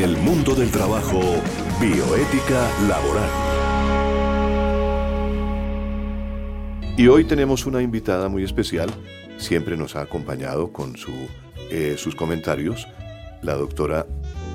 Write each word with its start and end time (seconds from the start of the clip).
En 0.00 0.08
el 0.08 0.16
mundo 0.16 0.54
del 0.54 0.70
trabajo, 0.70 1.20
bioética 1.78 2.66
laboral. 2.88 3.28
Y 6.96 7.06
hoy 7.06 7.24
tenemos 7.24 7.66
una 7.66 7.82
invitada 7.82 8.30
muy 8.30 8.42
especial, 8.42 8.88
siempre 9.36 9.76
nos 9.76 9.96
ha 9.96 10.00
acompañado 10.00 10.72
con 10.72 10.96
su, 10.96 11.12
eh, 11.70 11.96
sus 11.98 12.14
comentarios, 12.14 12.88
la 13.42 13.56
doctora 13.56 14.06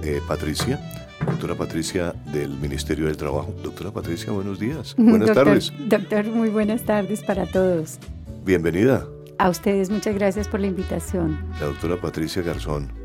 eh, 0.02 0.20
Patricia, 0.28 0.80
doctora 1.23 1.54
Patricia 1.54 2.16
del 2.34 2.50
Ministerio 2.57 3.05
del 3.05 3.18
Trabajo. 3.18 3.54
Doctora 3.62 3.91
Patricia, 3.91 4.32
buenos 4.34 4.57
días. 4.57 4.96
Buenas 4.98 5.32
tardes. 5.32 5.71
Doctor, 5.88 6.25
muy 6.25 6.50
buenas 6.50 6.82
tardes 6.86 7.21
para 7.21 7.46
todos. 7.46 8.00
Bienvenida. 8.43 9.05
A 9.38 9.52
ustedes 9.52 9.91
muchas 9.91 10.16
gracias 10.16 10.48
por 10.48 10.59
la 10.59 10.66
invitación. 10.66 11.38
La 11.59 11.68
doctora 11.68 12.02
Patricia 12.02 12.41
Garzón, 12.41 13.05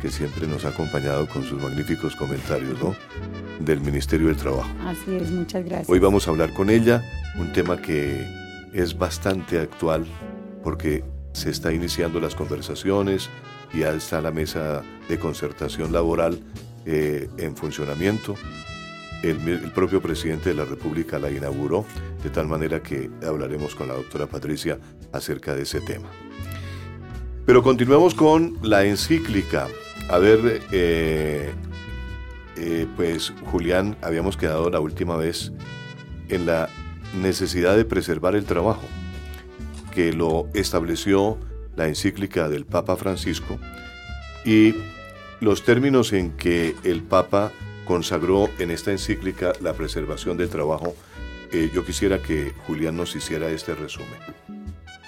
que 0.00 0.10
siempre 0.10 0.46
nos 0.46 0.64
ha 0.64 0.68
acompañado 0.68 1.26
con 1.28 1.44
sus 1.44 1.60
magníficos 1.60 2.14
comentarios, 2.16 2.78
¿no? 2.82 2.94
Del 3.60 3.80
Ministerio 3.80 4.28
del 4.28 4.36
Trabajo. 4.36 4.68
Así 4.84 5.16
es, 5.16 5.30
muchas 5.30 5.64
gracias. 5.64 5.88
Hoy 5.88 5.98
vamos 5.98 6.26
a 6.26 6.30
hablar 6.30 6.52
con 6.52 6.70
ella, 6.70 7.02
un 7.38 7.52
tema 7.52 7.80
que 7.80 8.26
es 8.72 8.96
bastante 8.96 9.58
actual 9.58 10.04
porque 10.62 11.04
se 11.32 11.50
está 11.50 11.72
iniciando 11.72 12.20
las 12.20 12.34
conversaciones, 12.34 13.28
y 13.72 13.80
ya 13.80 13.92
está 13.92 14.20
la 14.20 14.30
mesa 14.30 14.82
de 15.08 15.18
concertación 15.18 15.92
laboral 15.92 16.40
eh, 16.84 17.28
en 17.38 17.56
funcionamiento. 17.56 18.34
El, 19.22 19.46
el, 19.48 19.72
propio 19.72 20.00
presidente 20.00 20.50
de 20.50 20.54
la 20.54 20.64
República 20.64 21.18
la 21.18 21.30
inauguró, 21.30 21.84
de 22.22 22.30
tal 22.30 22.46
manera 22.46 22.82
que 22.82 23.10
hablaremos 23.26 23.74
con 23.74 23.88
la 23.88 23.94
doctora 23.94 24.26
Patricia 24.26 24.78
acerca 25.12 25.54
de 25.54 25.62
ese 25.62 25.80
tema. 25.80 26.08
Pero 27.44 27.62
continuemos 27.62 28.14
con 28.14 28.58
la 28.62 28.84
encíclica. 28.84 29.68
A 30.08 30.18
ver, 30.18 30.62
eh, 30.70 31.52
eh, 32.56 32.86
pues 32.96 33.32
Julián, 33.46 33.96
habíamos 34.02 34.36
quedado 34.36 34.70
la 34.70 34.80
última 34.80 35.16
vez 35.16 35.52
en 36.28 36.46
la 36.46 36.68
necesidad 37.14 37.76
de 37.76 37.84
preservar 37.84 38.36
el 38.36 38.44
trabajo, 38.44 38.84
que 39.92 40.12
lo 40.12 40.48
estableció 40.54 41.38
la 41.74 41.88
encíclica 41.88 42.48
del 42.48 42.64
Papa 42.64 42.96
Francisco 42.96 43.58
y 44.44 44.74
los 45.40 45.64
términos 45.64 46.12
en 46.12 46.32
que 46.32 46.74
el 46.84 47.02
Papa 47.02 47.52
consagró 47.84 48.48
en 48.58 48.70
esta 48.70 48.92
encíclica 48.92 49.52
la 49.60 49.74
preservación 49.74 50.36
del 50.36 50.48
trabajo. 50.48 50.94
Eh, 51.52 51.70
yo 51.74 51.84
quisiera 51.84 52.22
que 52.22 52.52
Julián 52.66 52.96
nos 52.96 53.14
hiciera 53.14 53.48
este 53.50 53.74
resumen. 53.74 54.18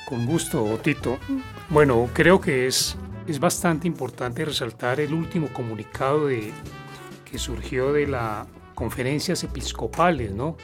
Con 0.07 0.27
gusto, 0.27 0.79
Tito. 0.83 1.19
Bueno, 1.69 2.09
creo 2.13 2.41
que 2.41 2.67
es, 2.67 2.97
es 3.29 3.39
bastante 3.39 3.87
importante 3.87 4.45
resaltar 4.45 5.01
el 5.01 5.13
último 5.13 5.49
comunicado 5.53 6.29
de, 6.29 6.51
que 7.31 7.39
surgió 7.39 7.93
de 7.93 8.07
las 8.07 8.47
conferencias 8.75 9.45
episcopales, 9.45 10.33
¿no? 10.33 10.57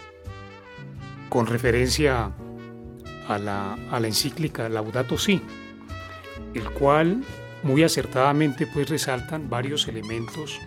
con 1.29 1.47
referencia 1.47 2.33
a 3.29 3.39
la, 3.39 3.75
a 3.91 4.01
la 4.01 4.07
encíclica 4.07 4.69
Laudato 4.69 5.19
Si, 5.19 5.43
el 6.55 6.71
cual 6.71 7.23
muy 7.63 7.83
acertadamente 7.83 8.67
pues 8.67 8.89
resaltan 8.89 9.51
varios 9.51 9.87
elementos 9.89 10.59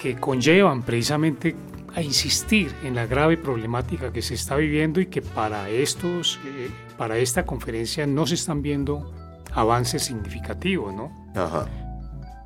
que 0.00 0.16
conllevan 0.16 0.82
precisamente 0.82 1.56
a 1.94 2.02
insistir 2.02 2.72
en 2.84 2.94
la 2.94 3.06
grave 3.06 3.36
problemática 3.36 4.12
que 4.12 4.22
se 4.22 4.34
está 4.34 4.54
viviendo 4.56 5.00
y 5.00 5.06
que 5.06 5.22
para, 5.22 5.68
estos, 5.68 6.38
eh, 6.46 6.70
para 6.96 7.18
esta 7.18 7.44
conferencia 7.44 8.06
no 8.06 8.26
se 8.26 8.34
están 8.34 8.62
viendo 8.62 9.12
avances 9.52 10.02
significativos, 10.02 10.94
¿no? 10.94 11.12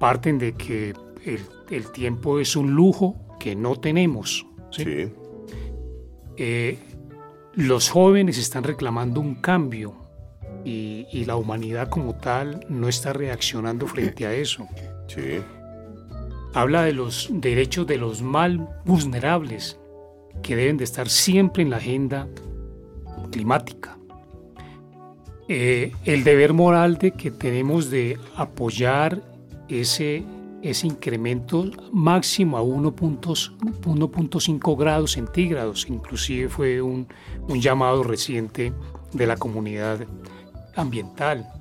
Parten 0.00 0.38
de 0.38 0.54
que 0.54 0.94
el, 1.24 1.40
el, 1.70 1.92
tiempo 1.92 2.38
es 2.38 2.56
un 2.56 2.74
lujo 2.74 3.16
que 3.38 3.54
no 3.56 3.76
tenemos. 3.76 4.46
¿sí? 4.70 4.84
sí 4.84 5.12
eh, 6.36 6.78
los 7.54 7.88
jóvenes 7.90 8.38
están 8.38 8.64
reclamando 8.64 9.20
un 9.20 9.36
cambio 9.36 9.94
y, 10.64 11.24
la 11.26 11.36
humanidad 11.36 11.88
como 11.88 12.16
tal 12.16 12.66
no 12.68 12.88
está 12.88 13.12
reaccionando 13.12 13.86
frente 13.86 14.26
a 14.26 14.34
eso. 14.34 14.66
Sí. 15.06 15.38
Habla 16.54 16.84
de 16.84 16.94
los 16.94 17.28
derechos 17.30 17.86
de 17.86 17.98
los 17.98 18.22
mal 18.22 18.66
vulnerables 18.86 19.78
que 20.42 20.56
deben 20.56 20.78
de 20.78 20.84
estar 20.84 21.10
siempre 21.10 21.62
en 21.62 21.68
la 21.68 21.76
agenda 21.76 22.26
climática. 23.30 23.98
Eh, 25.48 25.92
el 26.04 26.24
deber 26.24 26.54
moral 26.54 26.98
de 26.98 27.12
que 27.12 27.30
tenemos 27.30 27.90
de 27.90 28.18
apoyar 28.36 29.22
ese 29.68 30.24
ese 30.70 30.86
incremento 30.86 31.70
máximo 31.92 32.56
a 32.56 32.62
1.5 32.62 34.78
grados 34.78 35.12
centígrados. 35.12 35.86
Inclusive 35.88 36.48
fue 36.48 36.80
un, 36.80 37.06
un, 37.48 37.60
llamado 37.60 38.02
reciente 38.02 38.72
de 39.12 39.26
la 39.26 39.36
comunidad 39.36 40.06
ambiental. 40.74 41.52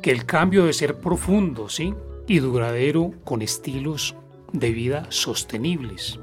Que 0.00 0.12
el 0.12 0.24
cambio 0.24 0.62
debe 0.62 0.72
ser 0.72 0.98
profundo 0.98 1.68
¿sí? 1.68 1.92
y 2.26 2.38
duradero 2.38 3.12
con 3.22 3.42
estilos 3.42 4.14
de 4.52 4.70
vida 4.70 5.04
sostenibles. 5.10 6.18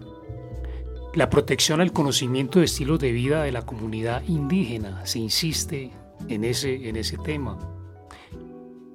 La 1.14 1.30
protección 1.30 1.80
al 1.80 1.94
conocimiento 1.94 2.58
de 2.58 2.66
estilos 2.66 2.98
de 2.98 3.12
vida 3.12 3.44
de 3.44 3.52
la 3.52 3.68
comunidad 3.68 4.24
indígena, 4.28 5.06
se 5.06 5.20
insiste 5.20 5.92
en 6.30 6.44
ese, 6.44 6.88
en 6.88 6.96
ese 6.96 7.18
tema 7.18 7.58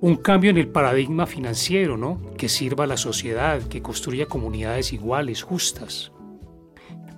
un 0.01 0.17
cambio 0.17 0.51
en 0.51 0.59
el 0.59 0.69
paradigma 0.69 1.27
financiero, 1.27 1.97
¿no? 1.97 2.21
Que 2.37 2.49
sirva 2.49 2.85
a 2.85 2.87
la 2.87 2.97
sociedad, 2.97 3.63
que 3.63 3.83
construya 3.83 4.27
comunidades 4.27 4.93
iguales, 4.93 5.43
justas. 5.43 6.13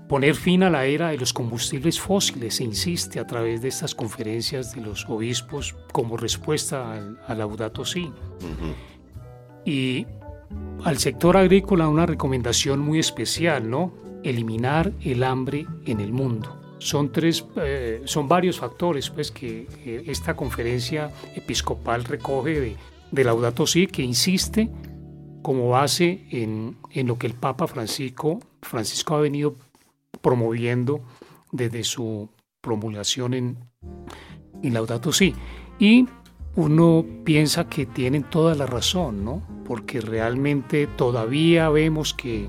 Poner 0.08 0.34
fin 0.34 0.62
a 0.62 0.70
la 0.70 0.86
era 0.86 1.10
de 1.10 1.18
los 1.18 1.32
combustibles 1.32 2.00
fósiles, 2.00 2.56
se 2.56 2.64
insiste 2.64 3.20
a 3.20 3.26
través 3.26 3.62
de 3.62 3.68
estas 3.68 3.94
conferencias 3.94 4.74
de 4.74 4.80
los 4.80 5.08
obispos 5.08 5.76
como 5.92 6.16
respuesta 6.16 6.94
al, 6.94 7.38
Laudato 7.38 7.84
Si. 7.84 8.10
Y 9.64 10.06
al 10.84 10.98
sector 10.98 11.36
agrícola 11.36 11.86
una 11.86 12.06
recomendación 12.06 12.80
muy 12.80 12.98
especial, 12.98 13.70
¿no? 13.70 13.92
Eliminar 14.24 14.92
el 15.02 15.22
hambre 15.22 15.66
en 15.84 16.00
el 16.00 16.12
mundo 16.12 16.59
son 16.80 17.12
tres, 17.12 17.44
eh, 17.56 18.02
son 18.04 18.26
varios 18.26 18.58
factores 18.58 19.10
pues 19.10 19.30
que 19.30 19.66
esta 20.06 20.34
conferencia 20.34 21.12
episcopal 21.36 22.04
recoge 22.04 22.76
de, 23.12 23.24
Laudato 23.24 23.66
Si 23.66 23.86
que 23.86 24.02
insiste 24.02 24.70
como 25.42 25.68
base 25.68 26.26
en, 26.30 26.76
en, 26.90 27.06
lo 27.06 27.18
que 27.18 27.26
el 27.26 27.34
Papa 27.34 27.66
Francisco, 27.66 28.40
Francisco 28.62 29.14
ha 29.14 29.20
venido 29.20 29.56
promoviendo 30.20 31.02
desde 31.52 31.84
su 31.84 32.28
promulgación 32.60 33.34
en, 33.34 33.58
en 34.62 34.74
Laudato 34.74 35.12
Si. 35.12 35.34
Y 35.78 36.06
uno 36.56 37.04
piensa 37.24 37.68
que 37.68 37.86
tienen 37.86 38.24
toda 38.24 38.54
la 38.54 38.66
razón, 38.66 39.24
¿no? 39.24 39.42
Porque 39.64 40.00
realmente 40.00 40.86
todavía 40.86 41.68
vemos 41.68 42.12
que, 42.12 42.48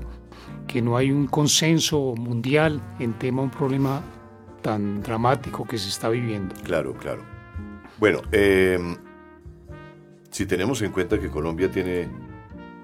que 0.66 0.82
no 0.82 0.96
hay 0.96 1.10
un 1.10 1.26
consenso 1.26 2.14
mundial 2.16 2.82
en 2.98 3.18
tema 3.18 3.42
de 3.42 3.44
un 3.44 3.50
problema 3.50 4.02
tan 4.62 5.02
dramático 5.02 5.66
que 5.66 5.76
se 5.76 5.88
está 5.88 6.08
viviendo. 6.08 6.54
Claro, 6.64 6.94
claro. 6.94 7.22
Bueno, 7.98 8.22
em, 8.32 8.96
si 10.30 10.46
tenemos 10.46 10.80
en 10.82 10.92
cuenta 10.92 11.18
que 11.18 11.28
Colombia 11.28 11.70
tiene 11.70 12.08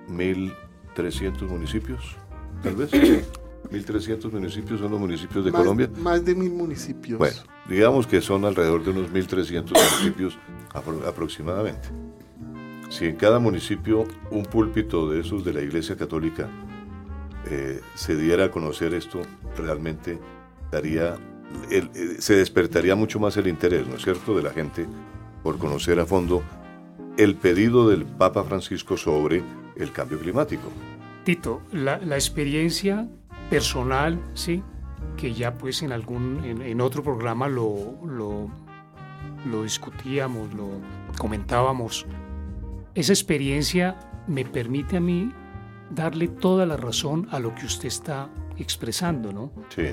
1.300 0.08 1.42
municipios, 1.48 2.16
tal 2.62 2.76
vez. 2.76 2.90
1.300 3.70 4.32
municipios 4.32 4.80
son 4.80 4.90
los 4.90 5.00
municipios 5.00 5.44
de 5.44 5.52
Colombia. 5.52 5.90
Más 5.98 6.24
de 6.24 6.34
mil 6.34 6.52
municipios. 6.52 7.18
Bueno, 7.18 7.36
digamos 7.68 8.06
que 8.06 8.20
son 8.20 8.44
alrededor 8.44 8.82
de 8.82 8.90
unos 8.90 9.10
1.300 9.10 9.72
municipios 10.00 10.38
aproximadamente. 10.72 11.88
Si 12.88 13.04
en 13.04 13.16
cada 13.16 13.38
municipio 13.38 14.04
un 14.30 14.44
púlpito 14.44 15.10
de 15.10 15.20
esos 15.20 15.44
de 15.44 15.52
la 15.52 15.60
Iglesia 15.60 15.96
Católica 15.96 16.48
eh, 17.50 17.80
se 17.94 18.16
diera 18.16 18.46
a 18.46 18.50
conocer 18.50 18.94
esto, 18.94 19.20
realmente 19.56 20.18
daría 20.70 21.16
eh, 21.70 22.16
se 22.18 22.36
despertaría 22.36 22.94
mucho 22.94 23.18
más 23.20 23.36
el 23.36 23.46
interés, 23.46 23.86
¿no 23.86 23.96
es 23.96 24.02
cierto?, 24.02 24.36
de 24.36 24.42
la 24.42 24.50
gente 24.50 24.86
por 25.42 25.58
conocer 25.58 25.98
a 26.00 26.06
fondo 26.06 26.42
el 27.16 27.34
pedido 27.34 27.88
del 27.88 28.04
Papa 28.04 28.44
Francisco 28.44 28.96
sobre 28.96 29.42
el 29.76 29.92
cambio 29.92 30.18
climático. 30.18 30.68
Tito, 31.24 31.62
la, 31.72 31.96
experiencia 32.14 33.08
personal, 33.50 34.20
sí, 34.34 34.62
que 35.16 35.34
ya 35.34 35.54
pues 35.54 35.82
en 35.82 35.92
algún, 35.92 36.44
en, 36.44 36.80
otro 36.80 37.02
programa 37.02 37.48
lo, 37.48 37.98
lo, 38.06 38.50
lo 39.50 39.62
discutíamos, 39.62 40.54
lo 40.54 40.68
comentábamos, 41.18 42.06
esa 42.94 43.12
experiencia 43.12 43.98
me 44.26 44.44
permite 44.44 44.96
a 44.96 45.00
mí 45.00 45.32
darle 45.90 46.28
toda 46.28 46.66
la 46.66 46.76
razón 46.76 47.28
a 47.30 47.40
lo 47.40 47.54
que 47.54 47.66
usted 47.66 47.88
está 47.88 48.28
expresando, 48.58 49.32
¿no? 49.32 49.52
Sí. 49.68 49.86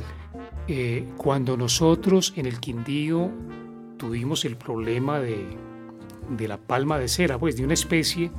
Eh, 0.67 1.07
cuando 1.17 1.57
nosotros 1.57 2.33
en 2.35 2.45
el 2.45 2.59
Quindío 2.59 3.31
tuvimos 3.97 4.45
el 4.45 4.57
problema 4.57 5.19
de, 5.19 5.45
de, 6.29 6.47
la 6.47 6.57
palma 6.57 6.97
de 6.97 7.07
cera, 7.07 7.37
pues 7.37 7.55
de 7.57 7.63
una 7.63 7.73
especie 7.73 8.31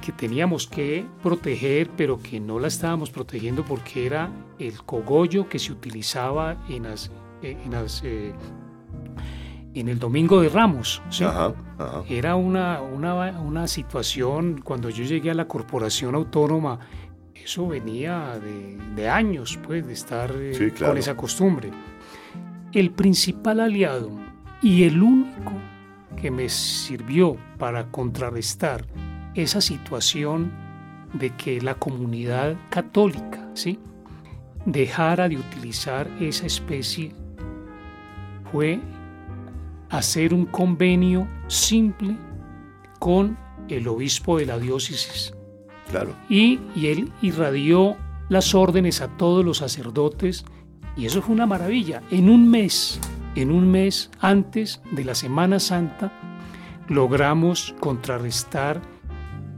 que 0.00 0.12
teníamos 0.12 0.66
que 0.66 1.06
proteger, 1.22 1.90
pero 1.96 2.18
que 2.20 2.40
no 2.40 2.58
la 2.58 2.68
estábamos 2.68 3.10
protegiendo 3.10 3.64
porque 3.64 4.06
era 4.06 4.30
el 4.58 4.82
cogollo 4.82 5.48
que 5.48 5.58
se 5.58 5.72
utilizaba 5.72 6.56
en, 6.68 6.84
las, 6.84 7.10
eh, 7.42 7.56
en, 7.64 7.72
eh, 8.02 8.32
en 9.74 9.88
el 9.88 9.98
Domingo 9.98 10.40
de 10.40 10.48
Ramos. 10.48 11.02
Era 12.08 12.34
una, 12.34 12.80
una, 12.80 13.66
situación, 13.68 14.60
cuando 14.62 14.90
yo 14.90 15.04
llegué 15.04 15.30
a 15.30 15.34
la 15.34 15.46
corporación 15.46 16.14
autónoma, 16.14 16.80
eso 17.50 17.66
venía 17.66 18.38
de, 18.94 19.08
años, 19.08 19.58
pues, 19.66 19.84
de 19.84 19.92
estar 19.92 20.32
eh, 20.36 20.72
con 20.78 20.96
esa 20.96 21.16
costumbre. 21.16 21.72
El 22.72 22.92
principal 22.92 23.58
aliado 23.58 24.08
y 24.62 24.84
el 24.84 25.02
único 25.02 25.54
que 26.16 26.30
me 26.30 26.48
sirvió 26.48 27.36
para 27.58 27.90
contrarrestar 27.90 28.86
esa 29.34 29.60
situación 29.60 30.52
de 31.12 31.30
que 31.30 31.60
la 31.60 31.74
comunidad 31.74 32.54
católica 32.68 33.50
¿sí? 33.54 33.80
dejara 34.64 35.28
de 35.28 35.38
utilizar 35.38 36.08
esa 36.20 36.46
especie 36.46 37.12
fue 38.52 38.78
hacer 39.88 40.32
un 40.34 40.46
convenio 40.46 41.26
simple 41.48 42.16
con 43.00 43.36
el 43.68 43.88
obispo 43.88 44.38
de 44.38 44.46
la 44.46 44.56
diócesis. 44.56 45.34
Y 46.28 46.58
él 46.76 47.12
irradió 47.22 47.96
las 48.28 48.54
órdenes 48.54 49.00
a 49.00 49.08
todos 49.16 49.44
los 49.44 49.58
sacerdotes 49.58 50.44
y 50.96 51.06
eso 51.06 51.22
fue 51.22 51.34
una 51.34 51.46
maravilla. 51.46 52.02
En 52.10 52.28
un 52.28 52.48
mes, 52.48 53.00
en 53.34 53.50
un 53.50 53.70
mes 53.70 54.10
antes 54.20 54.80
de 54.92 55.04
la 55.04 55.14
Semana 55.14 55.58
Santa, 55.60 56.12
logramos 56.88 57.74
contrarrestar 57.80 58.80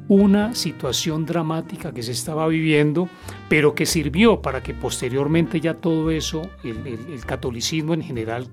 una 0.09 0.55
situación 0.55 1.25
dramática 1.25 1.93
que 1.93 2.03
se 2.03 2.13
estaba 2.13 2.47
viviendo, 2.49 3.09
pero 3.49 3.75
que 3.75 3.87
sirvió 3.87 4.43
para 4.43 4.63
que 4.63 4.75
posteriormente 4.75 5.61
ya 5.61 5.75
todo 5.75 6.11
eso, 6.11 6.43
el, 6.65 7.25
catolicismo 7.25 7.95
en 7.95 8.03
general, 8.03 8.51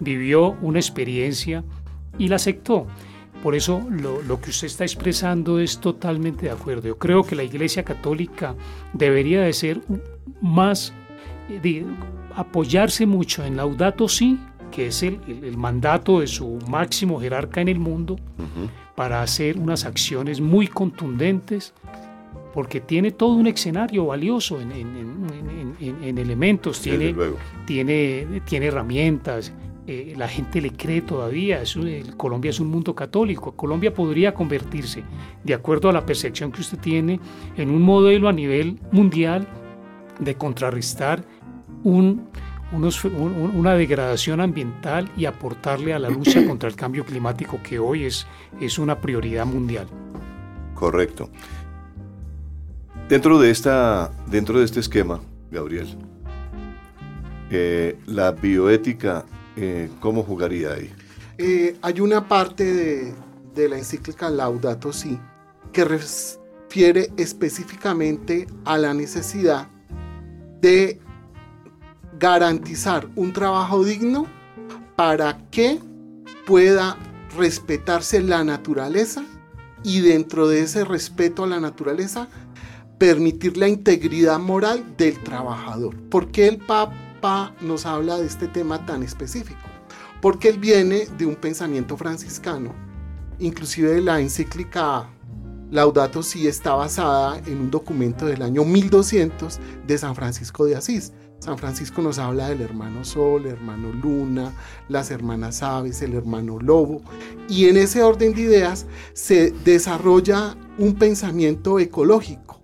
vivió 0.00 0.56
una 0.60 0.78
experiencia 0.78 1.64
y 2.18 2.28
la 2.28 2.36
aceptó. 2.36 2.86
Por 3.44 3.54
eso 3.54 3.86
lo, 3.90 4.40
que 4.40 4.48
usted 4.48 4.68
está 4.68 4.84
expresando 4.84 5.60
es 5.60 5.78
totalmente 5.78 6.46
de 6.46 6.52
acuerdo. 6.52 6.88
Yo 6.88 6.96
creo 6.96 7.24
que 7.24 7.36
la 7.36 7.42
Iglesia 7.42 7.82
Católica 7.82 8.54
debería 8.94 9.42
de 9.42 9.52
ser 9.52 9.82
más, 10.40 10.94
eh, 11.50 11.60
de 11.62 11.84
apoyarse 12.34 13.04
mucho 13.04 13.44
en 13.44 13.58
Laudato 13.58 14.08
Si, 14.08 14.38
que 14.72 14.86
es 14.86 15.02
el, 15.02 15.58
mandato 15.58 16.20
de 16.20 16.26
su 16.26 16.58
máximo 16.70 17.20
jerarca 17.20 17.60
en 17.60 17.68
el 17.68 17.78
mundo, 17.78 18.16
para 18.94 19.20
hacer 19.20 19.58
unas 19.58 19.84
acciones 19.84 20.40
muy 20.40 20.66
contundentes, 20.66 21.74
porque 22.54 22.80
tiene 22.80 23.10
todo 23.10 23.34
un 23.34 23.46
escenario 23.46 24.06
valioso 24.06 24.58
en, 24.58 24.72
elementos, 26.18 26.80
tiene, 26.80 27.14
tiene, 27.66 28.40
tiene 28.46 28.66
herramientas, 28.68 29.52
eh, 29.86 30.14
la 30.16 30.28
gente 30.28 30.62
le 30.62 30.70
cree 30.70 31.02
todavía, 31.02 31.62
Colombia 32.16 32.50
es 32.50 32.58
un 32.58 32.68
mundo 32.68 32.94
católico, 32.94 33.52
Colombia 33.52 33.92
podría 33.92 34.32
convertirse, 34.32 35.04
de 35.42 35.52
acuerdo 35.52 35.90
a 35.90 35.92
la 35.92 36.06
percepción 36.06 36.50
que 36.50 36.62
usted 36.62 36.78
tiene, 36.78 37.20
en 37.56 37.68
un 37.68 37.82
modelo 37.82 38.28
a 38.28 38.32
nivel 38.32 38.80
mundial 38.92 39.46
de 40.18 40.36
contrarrestar 40.36 41.22
un, 41.82 42.28
una 42.72 43.74
degradación 43.74 44.40
ambiental 44.40 45.10
y 45.18 45.26
aportarle 45.26 45.92
a 45.92 45.98
la 45.98 46.08
lucha 46.08 46.46
contra 46.48 46.68
el 46.68 46.76
cambio 46.76 47.04
climático 47.04 47.60
que 47.62 47.78
hoy 47.78 48.04
es, 48.04 48.26
es 48.60 48.78
una 48.78 48.98
prioridad 49.00 49.44
mundial. 49.44 49.86
Correcto. 50.74 51.28
Dentro 53.08 53.38
de, 53.38 53.50
esta, 53.50 54.10
dentro 54.28 54.58
de 54.58 54.64
este 54.64 54.80
esquema, 54.80 55.20
Gabriel, 55.50 55.88
eh, 57.50 57.98
la 58.06 58.32
bioética, 58.32 59.26
eh, 59.56 59.90
¿cómo 60.00 60.22
jugaría 60.22 60.72
ahí? 60.72 60.92
Eh, 61.38 61.76
hay 61.82 62.00
una 62.00 62.28
parte 62.28 63.14
de, 63.54 63.68
la 63.68 63.78
encíclica 63.78 64.30
Laudato 64.30 64.92
Si 64.92 65.18
que 65.72 65.84
refiere 65.84 67.12
específicamente 67.16 68.46
a 68.64 68.78
la 68.78 68.94
necesidad 68.94 69.68
de 70.60 71.00
garantizar 72.18 73.08
un 73.16 73.32
trabajo 73.32 73.84
digno 73.84 74.26
para 74.96 75.38
que 75.50 75.78
pueda 76.46 76.96
respetarse 77.36 78.22
la 78.22 78.44
naturaleza 78.44 79.24
y 79.82 80.00
dentro 80.00 80.48
de 80.48 80.60
ese 80.60 80.84
respeto 80.84 81.44
a 81.44 81.48
la 81.48 81.60
naturaleza 81.60 82.28
permitir 82.98 83.56
la 83.56 83.68
integridad 83.68 84.38
moral 84.38 84.96
del 84.96 85.18
trabajador. 85.22 85.96
¿Por 86.08 86.30
qué 86.30 86.46
el 86.46 86.58
Nos 87.62 87.86
habla 87.86 88.18
de 88.18 88.26
este 88.26 88.48
tema 88.48 88.84
tan 88.84 89.02
específico? 89.02 89.62
Porque 90.20 90.50
él 90.50 90.58
viene 90.58 91.06
de 91.16 91.24
un 91.24 91.36
pensamiento 91.36 91.96
franciscano, 91.96 92.74
inclusive 93.38 93.98
la 94.02 94.20
encíclica 94.20 95.08
Laudato 95.70 96.22
Si 96.22 96.46
está 96.46 96.74
basada 96.74 97.38
en 97.46 97.62
un 97.62 97.70
documento 97.70 98.26
del 98.26 98.42
año 98.42 98.62
1200 98.64 99.58
de 99.86 99.96
San 99.96 100.14
Francisco 100.14 100.66
de 100.66 100.76
Asís, 100.76 101.14
San 101.38 101.56
Francisco 101.56 102.02
nos 102.02 102.18
habla 102.18 102.50
del 102.50 102.60
hermano 102.60 103.06
Sol, 103.06 103.46
hermano 103.46 103.90
Luna, 103.90 104.52
las 104.90 105.10
hermanas 105.10 105.62
Aves, 105.62 106.02
el 106.02 106.12
hermano 106.12 106.58
Lobo. 106.60 107.00
Y 107.48 107.68
en 107.68 107.78
ese 107.78 108.02
orden 108.02 108.34
de 108.34 108.42
ideas 108.42 108.84
se 109.14 109.50
desarrolla 109.64 110.58
un 110.76 110.94
pensamiento 110.96 111.78
ecológico. 111.78 112.60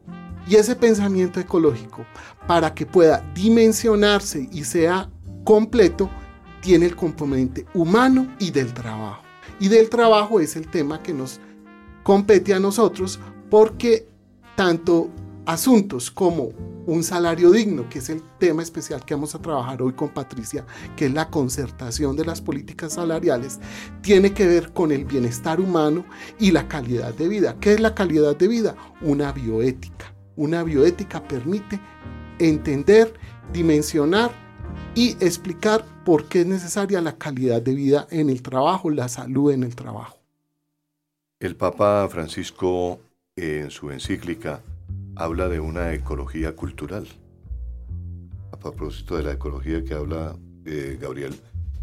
Y 0.50 0.56
ese 0.56 0.74
pensamiento 0.74 1.38
ecológico, 1.38 2.04
para 2.48 2.74
que 2.74 2.84
pueda 2.84 3.24
dimensionarse 3.36 4.48
y 4.50 4.64
sea 4.64 5.08
completo, 5.44 6.10
tiene 6.60 6.86
el 6.86 6.96
componente 6.96 7.66
humano 7.72 8.34
y 8.40 8.50
del 8.50 8.74
trabajo. 8.74 9.22
Y 9.60 9.68
del 9.68 9.88
trabajo 9.88 10.40
es 10.40 10.56
el 10.56 10.66
tema 10.66 11.04
que 11.04 11.14
nos 11.14 11.38
compete 12.02 12.52
a 12.52 12.58
nosotros 12.58 13.20
porque 13.48 14.08
tanto 14.56 15.08
asuntos 15.46 16.10
como 16.10 16.48
un 16.84 17.04
salario 17.04 17.52
digno, 17.52 17.88
que 17.88 18.00
es 18.00 18.10
el 18.10 18.20
tema 18.40 18.64
especial 18.64 19.04
que 19.04 19.14
vamos 19.14 19.36
a 19.36 19.40
trabajar 19.40 19.80
hoy 19.80 19.92
con 19.92 20.08
Patricia, 20.08 20.66
que 20.96 21.06
es 21.06 21.14
la 21.14 21.30
concertación 21.30 22.16
de 22.16 22.24
las 22.24 22.40
políticas 22.40 22.94
salariales, 22.94 23.60
tiene 24.02 24.34
que 24.34 24.48
ver 24.48 24.72
con 24.72 24.90
el 24.90 25.04
bienestar 25.04 25.60
humano 25.60 26.04
y 26.40 26.50
la 26.50 26.66
calidad 26.66 27.14
de 27.14 27.28
vida. 27.28 27.56
¿Qué 27.60 27.74
es 27.74 27.78
la 27.78 27.94
calidad 27.94 28.34
de 28.34 28.48
vida? 28.48 28.74
Una 29.00 29.30
bioética. 29.30 30.09
Una 30.36 30.62
bioética 30.62 31.22
permite 31.22 31.80
entender, 32.38 33.14
dimensionar 33.52 34.30
y 34.94 35.10
explicar 35.24 35.84
por 36.04 36.28
qué 36.28 36.40
es 36.40 36.46
necesaria 36.46 37.00
la 37.00 37.16
calidad 37.16 37.62
de 37.62 37.74
vida 37.74 38.06
en 38.10 38.30
el 38.30 38.42
trabajo, 38.42 38.90
la 38.90 39.08
salud 39.08 39.52
en 39.52 39.62
el 39.62 39.74
trabajo. 39.74 40.18
El 41.38 41.56
Papa 41.56 42.08
Francisco 42.10 43.00
en 43.36 43.70
su 43.70 43.90
encíclica 43.90 44.60
habla 45.16 45.48
de 45.48 45.60
una 45.60 45.92
ecología 45.92 46.54
cultural. 46.54 47.06
A 48.52 48.58
propósito 48.58 49.16
de 49.16 49.22
la 49.22 49.32
ecología 49.32 49.84
que 49.84 49.94
habla 49.94 50.36
eh, 50.64 50.98
Gabriel, 51.00 51.34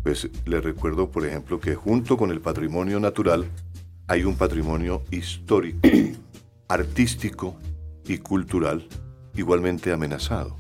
pues 0.03 0.29
le 0.45 0.61
recuerdo, 0.61 1.09
por 1.09 1.25
ejemplo, 1.25 1.59
que 1.59 1.75
junto 1.75 2.17
con 2.17 2.31
el 2.31 2.41
patrimonio 2.41 2.99
natural 2.99 3.45
hay 4.07 4.23
un 4.23 4.35
patrimonio 4.35 5.03
histórico, 5.11 5.79
artístico 6.67 7.57
y 8.07 8.17
cultural 8.19 8.87
igualmente 9.37 9.93
amenazado. 9.93 10.57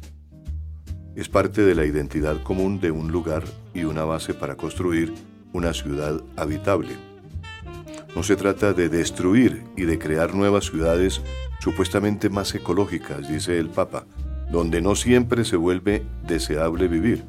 Es 1.15 1.29
parte 1.29 1.63
de 1.63 1.73
la 1.73 1.85
identidad 1.85 2.41
común 2.43 2.79
de 2.79 2.91
un 2.91 3.11
lugar 3.11 3.43
y 3.73 3.83
una 3.85 4.03
base 4.05 4.33
para 4.33 4.55
construir 4.55 5.13
una 5.51 5.73
ciudad 5.73 6.21
habitable. 6.35 6.95
No 8.15 8.23
se 8.23 8.35
trata 8.35 8.73
de 8.73 8.89
destruir 8.89 9.63
y 9.75 9.83
de 9.83 9.97
crear 9.97 10.35
nuevas 10.35 10.65
ciudades 10.65 11.21
supuestamente 11.59 12.29
más 12.29 12.53
ecológicas, 12.53 13.27
dice 13.27 13.57
el 13.57 13.69
Papa, 13.69 14.05
donde 14.51 14.81
no 14.81 14.95
siempre 14.95 15.43
se 15.43 15.55
vuelve 15.55 16.03
deseable 16.27 16.87
vivir. 16.87 17.23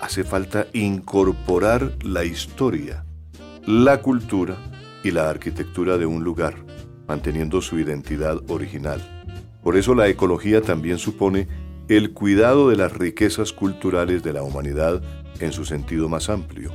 Hace 0.00 0.24
falta 0.24 0.66
incorporar 0.72 1.92
la 2.02 2.24
historia, 2.24 3.04
la 3.66 4.02
cultura 4.02 4.56
y 5.02 5.12
la 5.12 5.30
arquitectura 5.30 5.96
de 5.96 6.06
un 6.06 6.24
lugar, 6.24 6.56
manteniendo 7.06 7.62
su 7.62 7.78
identidad 7.78 8.38
original. 8.48 9.15
Por 9.66 9.76
eso 9.76 9.96
la 9.96 10.06
ecología 10.06 10.62
también 10.62 10.96
supone 10.96 11.48
el 11.88 12.12
cuidado 12.12 12.70
de 12.70 12.76
las 12.76 12.92
riquezas 12.92 13.52
culturales 13.52 14.22
de 14.22 14.32
la 14.32 14.44
humanidad 14.44 15.02
en 15.40 15.50
su 15.50 15.64
sentido 15.64 16.08
más 16.08 16.30
amplio. 16.30 16.70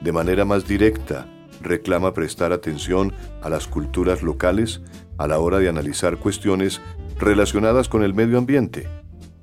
De 0.00 0.10
manera 0.10 0.46
más 0.46 0.66
directa, 0.66 1.26
reclama 1.60 2.14
prestar 2.14 2.54
atención 2.54 3.12
a 3.42 3.50
las 3.50 3.66
culturas 3.66 4.22
locales 4.22 4.80
a 5.18 5.28
la 5.28 5.38
hora 5.38 5.58
de 5.58 5.68
analizar 5.68 6.16
cuestiones 6.16 6.80
relacionadas 7.18 7.90
con 7.90 8.02
el 8.02 8.14
medio 8.14 8.38
ambiente, 8.38 8.88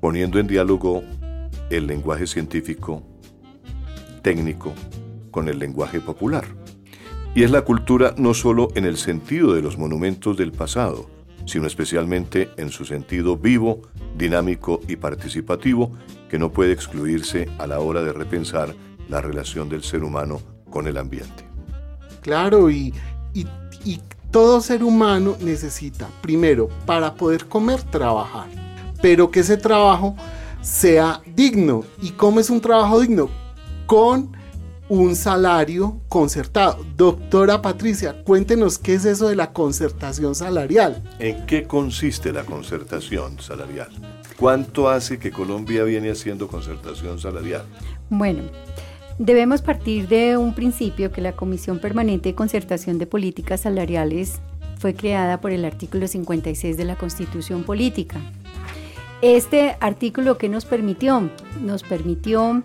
poniendo 0.00 0.40
en 0.40 0.48
diálogo 0.48 1.04
el 1.70 1.86
lenguaje 1.86 2.26
científico, 2.26 3.04
técnico, 4.22 4.74
con 5.30 5.48
el 5.48 5.60
lenguaje 5.60 6.00
popular. 6.00 6.46
Y 7.36 7.44
es 7.44 7.52
la 7.52 7.62
cultura 7.62 8.16
no 8.18 8.34
solo 8.34 8.70
en 8.74 8.86
el 8.86 8.96
sentido 8.96 9.54
de 9.54 9.62
los 9.62 9.78
monumentos 9.78 10.36
del 10.36 10.50
pasado, 10.50 11.08
sino 11.48 11.66
especialmente 11.66 12.50
en 12.58 12.70
su 12.70 12.84
sentido 12.84 13.38
vivo, 13.38 13.80
dinámico 14.16 14.80
y 14.86 14.96
participativo, 14.96 15.92
que 16.28 16.38
no 16.38 16.52
puede 16.52 16.72
excluirse 16.72 17.48
a 17.58 17.66
la 17.66 17.80
hora 17.80 18.02
de 18.02 18.12
repensar 18.12 18.74
la 19.08 19.22
relación 19.22 19.70
del 19.70 19.82
ser 19.82 20.04
humano 20.04 20.40
con 20.70 20.86
el 20.86 20.98
ambiente. 20.98 21.44
Claro, 22.20 22.70
y, 22.70 22.92
todo 24.30 24.60
ser 24.60 24.84
humano 24.84 25.36
necesita, 25.40 26.06
primero, 26.20 26.68
para 26.84 27.14
poder 27.14 27.46
comer, 27.46 27.82
trabajar, 27.84 28.46
pero 29.00 29.30
que 29.30 29.40
ese 29.40 29.56
trabajo 29.56 30.14
sea 30.60 31.22
digno. 31.34 31.82
¿Y 32.02 32.10
cómo 32.10 32.38
es 32.38 32.50
un 32.50 32.60
trabajo 32.60 33.00
digno? 33.00 33.30
Con 33.86 34.36
un 34.88 35.14
salario 35.16 36.00
concertado. 36.08 36.84
Doctora 36.96 37.60
Patricia, 37.60 38.22
cuéntenos 38.24 38.78
qué 38.78 38.94
es 38.94 39.04
eso 39.04 39.28
de 39.28 39.36
la 39.36 39.52
concertación 39.52 40.34
salarial. 40.34 41.02
¿En 41.18 41.44
qué 41.46 41.64
consiste 41.64 42.32
la 42.32 42.44
concertación 42.44 43.38
salarial? 43.38 43.88
¿Cuánto 44.38 44.88
hace 44.88 45.18
que 45.18 45.30
Colombia 45.30 45.84
viene 45.84 46.10
haciendo 46.10 46.48
concertación 46.48 47.18
salarial? 47.18 47.64
Bueno, 48.08 48.44
debemos 49.18 49.60
partir 49.60 50.08
de 50.08 50.36
un 50.36 50.54
principio 50.54 51.12
que 51.12 51.20
la 51.20 51.32
Comisión 51.32 51.80
Permanente 51.80 52.30
de 52.30 52.34
Concertación 52.34 52.98
de 52.98 53.06
Políticas 53.06 53.62
Salariales 53.62 54.40
fue 54.78 54.94
creada 54.94 55.40
por 55.40 55.50
el 55.50 55.64
artículo 55.64 56.06
56 56.06 56.76
de 56.76 56.84
la 56.84 56.96
Constitución 56.96 57.64
Política. 57.64 58.20
Este 59.20 59.76
artículo 59.80 60.38
que 60.38 60.48
nos 60.48 60.64
permitió, 60.64 61.28
nos 61.60 61.82
permitió 61.82 62.62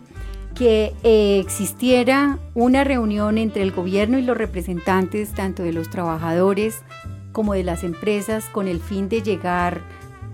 que 0.56 0.94
eh, 1.04 1.40
existiera 1.40 2.40
una 2.54 2.84
reunión 2.84 3.38
entre 3.38 3.64
el 3.64 3.72
gobierno 3.72 4.18
y 4.18 4.22
los 4.22 4.38
representantes 4.38 5.34
tanto 5.34 5.64
de 5.64 5.74
los 5.74 5.90
trabajadores 5.90 6.82
como 7.32 7.54
de 7.54 7.64
las 7.64 7.84
empresas 7.84 8.46
con 8.46 8.68
el 8.68 8.80
fin 8.80 9.10
de 9.10 9.22
llegar 9.22 9.82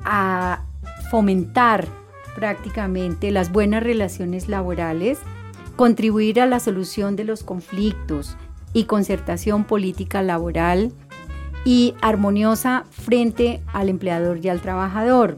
a 0.04 0.64
fomentar 1.10 1.88
prácticamente 2.36 3.32
las 3.32 3.52
buenas 3.52 3.84
relaciones 3.84 4.48
laborales, 4.48 5.20
contribuir 5.76 6.42
a 6.42 6.46
la 6.46 6.60
solución 6.60 7.16
de 7.16 7.24
los 7.24 7.44
conflictos 7.44 8.38
y 8.74 8.84
concertación 8.84 9.64
política 9.64 10.22
laboral 10.22 10.92
y 11.66 11.96
armoniosa 12.02 12.86
frente 12.90 13.62
al 13.74 13.90
empleador 13.90 14.40
y 14.44 14.50
al 14.50 14.62
trabajador. 14.62 15.38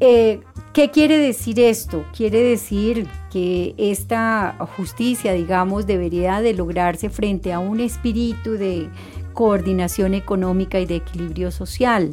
Eh, 0.00 0.40
¿Qué 0.74 0.90
quiere 0.90 1.18
decir 1.18 1.60
esto? 1.60 2.04
Quiere 2.12 2.42
decir 2.42 3.06
que 3.30 3.76
esta 3.78 4.56
justicia, 4.76 5.32
digamos, 5.32 5.86
debería 5.86 6.40
de 6.40 6.52
lograrse 6.52 7.10
frente 7.10 7.52
a 7.52 7.60
un 7.60 7.78
espíritu 7.78 8.54
de 8.54 8.90
coordinación 9.34 10.14
económica 10.14 10.80
y 10.80 10.86
de 10.86 10.96
equilibrio 10.96 11.52
social. 11.52 12.12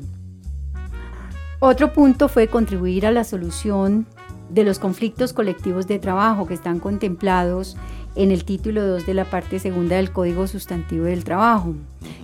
Otro 1.60 1.92
punto 1.92 2.30
fue 2.30 2.50
contribuir 2.50 3.08
a 3.08 3.12
la 3.12 3.24
solución 3.24 4.06
de 4.52 4.64
los 4.64 4.78
conflictos 4.78 5.34
colectivos 5.34 5.88
de 5.88 5.98
trabajo 5.98 6.46
que 6.46 6.54
están 6.54 6.80
contemplados 6.80 7.78
en 8.14 8.30
el 8.30 8.46
título 8.46 8.86
2 8.86 9.08
de 9.08 9.16
la 9.16 9.26
parte 9.26 9.58
segunda 9.58 9.96
del 9.96 10.12
Código 10.12 10.46
Sustantivo 10.46 11.06
del 11.06 11.24
Trabajo. 11.24 11.74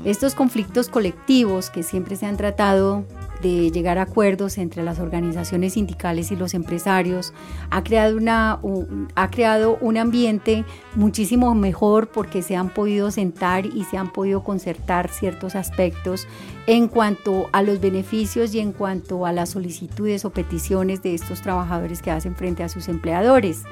Estos 0.05 0.35
conflictos 0.35 0.87
colectivos 0.87 1.71
que 1.71 1.81
siempre 1.81 2.15
se 2.15 2.27
han 2.27 2.37
tratado 2.37 3.05
de 3.41 3.71
llegar 3.71 3.97
a 3.97 4.03
acuerdos 4.03 4.57
entre 4.57 4.83
las 4.83 4.99
organizaciones 4.99 5.73
sindicales 5.73 6.31
y 6.31 6.35
los 6.35 6.53
empresarios, 6.53 7.33
ha 7.69 7.83
creado, 7.83 8.17
una, 8.17 8.59
un, 8.61 9.07
ha 9.15 9.29
creado 9.29 9.77
un 9.81 9.97
ambiente 9.97 10.65
muchísimo 10.95 11.53
mejor 11.55 12.09
porque 12.09 12.41
se 12.41 12.55
han 12.55 12.69
podido 12.69 13.11
sentar 13.11 13.65
y 13.65 13.83
se 13.85 13.97
han 13.97 14.11
podido 14.11 14.43
concertar 14.43 15.09
ciertos 15.09 15.55
aspectos 15.55 16.27
en 16.67 16.87
cuanto 16.87 17.47
a 17.53 17.61
los 17.61 17.79
beneficios 17.79 18.53
y 18.53 18.59
en 18.59 18.71
cuanto 18.71 19.25
a 19.25 19.31
las 19.31 19.49
solicitudes 19.49 20.25
o 20.25 20.31
peticiones 20.31 21.01
de 21.01 21.13
estos 21.13 21.41
trabajadores 21.41 22.01
que 22.01 22.11
hacen 22.11 22.35
frente 22.35 22.63
a 22.63 22.69
sus 22.69 22.87
empleadores. 22.87 23.63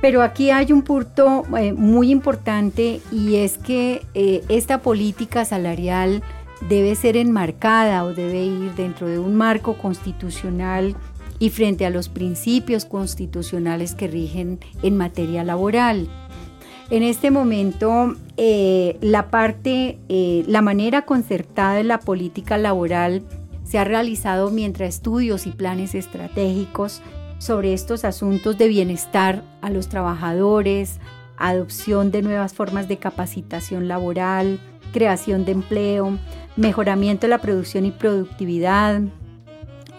Pero 0.00 0.22
aquí 0.22 0.50
hay 0.50 0.72
un 0.72 0.82
punto 0.82 1.44
eh, 1.58 1.72
muy 1.74 2.10
importante 2.10 3.00
y 3.12 3.36
es 3.36 3.58
que 3.58 4.02
eh, 4.14 4.42
esta 4.48 4.78
política 4.78 5.44
salarial 5.44 6.22
debe 6.68 6.94
ser 6.94 7.16
enmarcada 7.16 8.04
o 8.04 8.14
debe 8.14 8.44
ir 8.44 8.74
dentro 8.74 9.08
de 9.08 9.18
un 9.18 9.34
marco 9.34 9.78
constitucional 9.78 10.96
y 11.38 11.50
frente 11.50 11.86
a 11.86 11.90
los 11.90 12.08
principios 12.08 12.84
constitucionales 12.84 13.94
que 13.94 14.08
rigen 14.08 14.60
en 14.82 14.96
materia 14.96 15.42
laboral. 15.42 16.08
En 16.90 17.02
este 17.02 17.30
momento, 17.30 18.14
eh, 18.36 18.98
la 19.00 19.30
parte, 19.30 19.98
eh, 20.08 20.44
la 20.46 20.60
manera 20.60 21.02
concertada 21.02 21.74
de 21.74 21.84
la 21.84 22.00
política 22.00 22.58
laboral 22.58 23.22
se 23.64 23.78
ha 23.78 23.84
realizado 23.84 24.50
mientras 24.50 24.96
estudios 24.96 25.46
y 25.46 25.52
planes 25.52 25.94
estratégicos 25.94 27.00
sobre 27.38 27.72
estos 27.72 28.04
asuntos 28.04 28.58
de 28.58 28.68
bienestar 28.68 29.44
a 29.62 29.70
los 29.70 29.88
trabajadores, 29.88 30.98
adopción 31.38 32.10
de 32.10 32.22
nuevas 32.22 32.52
formas 32.52 32.88
de 32.88 32.98
capacitación 32.98 33.88
laboral, 33.88 34.58
creación 34.92 35.44
de 35.44 35.52
empleo, 35.52 36.18
mejoramiento 36.56 37.26
de 37.26 37.30
la 37.30 37.38
producción 37.38 37.86
y 37.86 37.90
productividad, 37.90 39.00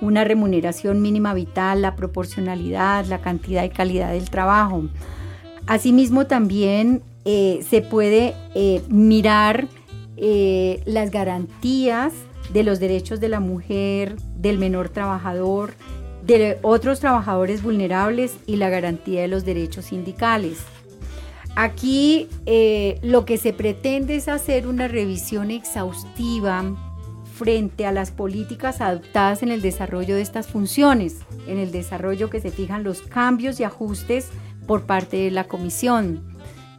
una 0.01 0.23
remuneración 0.23 1.01
mínima 1.01 1.33
vital, 1.33 1.81
la 1.81 1.95
proporcionalidad, 1.95 3.05
la 3.05 3.19
cantidad 3.19 3.63
y 3.63 3.69
calidad 3.69 4.11
del 4.11 4.29
trabajo. 4.29 4.83
Asimismo 5.67 6.25
también 6.25 7.03
eh, 7.23 7.63
se 7.69 7.81
puede 7.81 8.33
eh, 8.55 8.81
mirar 8.89 9.67
eh, 10.17 10.81
las 10.85 11.11
garantías 11.11 12.13
de 12.51 12.63
los 12.63 12.79
derechos 12.79 13.19
de 13.19 13.29
la 13.29 13.39
mujer, 13.39 14.17
del 14.35 14.57
menor 14.57 14.89
trabajador, 14.89 15.73
de 16.25 16.57
otros 16.61 16.99
trabajadores 16.99 17.63
vulnerables 17.63 18.35
y 18.45 18.57
la 18.57 18.69
garantía 18.69 19.21
de 19.21 19.27
los 19.27 19.45
derechos 19.45 19.85
sindicales. 19.85 20.57
Aquí 21.55 22.29
eh, 22.45 22.99
lo 23.01 23.25
que 23.25 23.37
se 23.37 23.53
pretende 23.53 24.15
es 24.15 24.27
hacer 24.27 24.67
una 24.67 24.87
revisión 24.87 25.51
exhaustiva 25.51 26.75
frente 27.35 27.85
a 27.85 27.91
las 27.91 28.11
políticas 28.11 28.81
adoptadas 28.81 29.43
en 29.43 29.49
el 29.49 29.61
desarrollo 29.61 30.15
de 30.15 30.21
estas 30.21 30.47
funciones, 30.47 31.17
en 31.47 31.57
el 31.57 31.71
desarrollo 31.71 32.29
que 32.29 32.39
se 32.39 32.51
fijan 32.51 32.83
los 32.83 33.01
cambios 33.01 33.59
y 33.59 33.63
ajustes 33.63 34.29
por 34.67 34.83
parte 34.83 35.17
de 35.17 35.31
la 35.31 35.45
Comisión. 35.45 36.23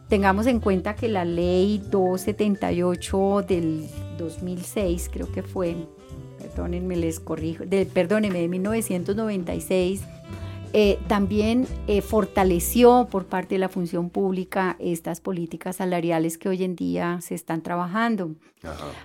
Tengamos 0.09 0.47
en 0.47 0.59
cuenta 0.59 0.95
que 0.95 1.09
la 1.09 1.25
ley 1.25 1.81
278 1.89 3.45
del 3.47 3.87
2006, 4.17 5.09
creo 5.11 5.31
que 5.31 5.43
fue, 5.43 5.75
perdónenme, 6.39 6.95
les 6.95 7.19
corrijo, 7.19 7.65
de, 7.65 7.85
perdónenme, 7.85 8.39
de 8.39 8.47
1996, 8.47 10.01
eh, 10.75 10.97
también 11.07 11.67
eh, 11.85 12.01
fortaleció 12.01 13.07
por 13.11 13.27
parte 13.27 13.55
de 13.55 13.59
la 13.59 13.69
función 13.69 14.09
pública 14.09 14.75
estas 14.79 15.21
políticas 15.21 15.75
salariales 15.75 16.39
que 16.39 16.49
hoy 16.49 16.63
en 16.63 16.75
día 16.75 17.19
se 17.21 17.35
están 17.35 17.61
trabajando. 17.61 18.31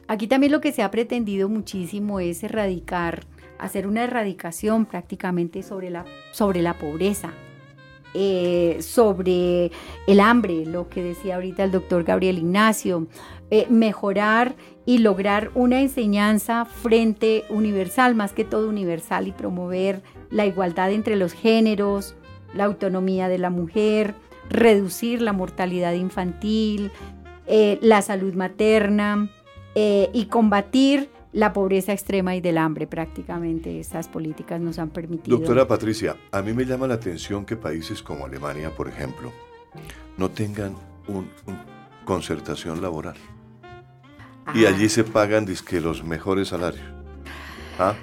Aquí 0.07 0.29
también 0.29 0.53
lo 0.53 0.63
que 0.63 0.73
se 0.73 0.83
ha 0.83 0.91
pretendido 0.91 1.51
muchísimo 1.51 2.21
es 2.21 2.43
erradicar, 2.43 3.27
hacer 3.59 3.87
una 3.87 4.05
erradicación 4.05 4.87
prácticamente 4.87 5.63
sobre 5.63 5.91
la, 5.91 6.07
sobre 6.33 6.63
la 6.63 6.79
pobreza. 6.79 7.35
Eh, 8.15 8.79
sobre 8.81 9.71
el 10.07 10.21
hambre, 10.21 10.65
lo 10.65 10.89
que 10.89 11.03
decía 11.03 11.35
ahorita 11.35 11.65
el 11.65 11.71
doctor 11.71 12.05
Gabriel 12.05 12.39
Ignacio, 12.39 13.07
mejorar 13.69 14.57
y 14.87 14.99
lograr 14.99 15.51
una 15.55 15.83
enseñanza 15.83 16.65
frente 16.65 17.45
universal, 17.51 18.15
más 18.15 18.33
que 18.33 18.45
todo 18.45 18.71
universal, 18.71 19.29
y 19.29 19.33
promover 19.33 20.03
la 20.31 20.47
igualdad 20.47 20.93
entre 20.93 21.17
los 21.17 21.33
géneros, 21.33 22.15
la 22.55 22.65
autonomía 22.65 23.29
de 23.29 23.39
la 23.39 23.51
mujer, 23.51 24.15
reducir 24.49 25.23
la 25.23 25.33
mortalidad 25.33 25.93
infantil, 25.93 26.91
eh, 27.47 27.79
la 27.83 28.03
salud 28.03 28.35
materna 28.35 29.31
eh, 29.75 30.11
y 30.13 30.27
combatir 30.27 31.11
la 31.33 31.53
pobreza 31.53 31.93
extrema 31.93 32.35
y 32.37 32.41
del 32.41 32.59
hambre. 32.59 32.87
Prácticamente 32.87 33.79
esas 33.81 34.09
políticas 34.09 34.61
nos 34.61 34.79
han 34.79 34.91
permitido. 34.91 35.37
Doctora 35.37 35.69
Patricia, 35.69 36.17
a 36.33 36.43
mí 36.43 36.53
me 36.53 36.65
llama 36.65 36.87
la 36.87 36.95
atención 36.95 37.45
que 37.45 37.57
países 37.57 38.03
como 38.03 38.27
Alemania, 38.27 38.75
por 38.75 38.89
ejemplo, 38.89 39.33
no 40.17 40.31
tengan 40.31 40.75
una 41.07 41.29
concertación 42.05 42.81
laboral. 42.81 43.17
Y 44.55 44.65
allí 44.65 44.87
ah. 44.87 44.89
se 44.89 45.05
pagan 45.05 45.47
los 45.83 46.03
mejores 46.03 46.49
salarios. 46.49 46.85
¿Ah? 47.79 47.95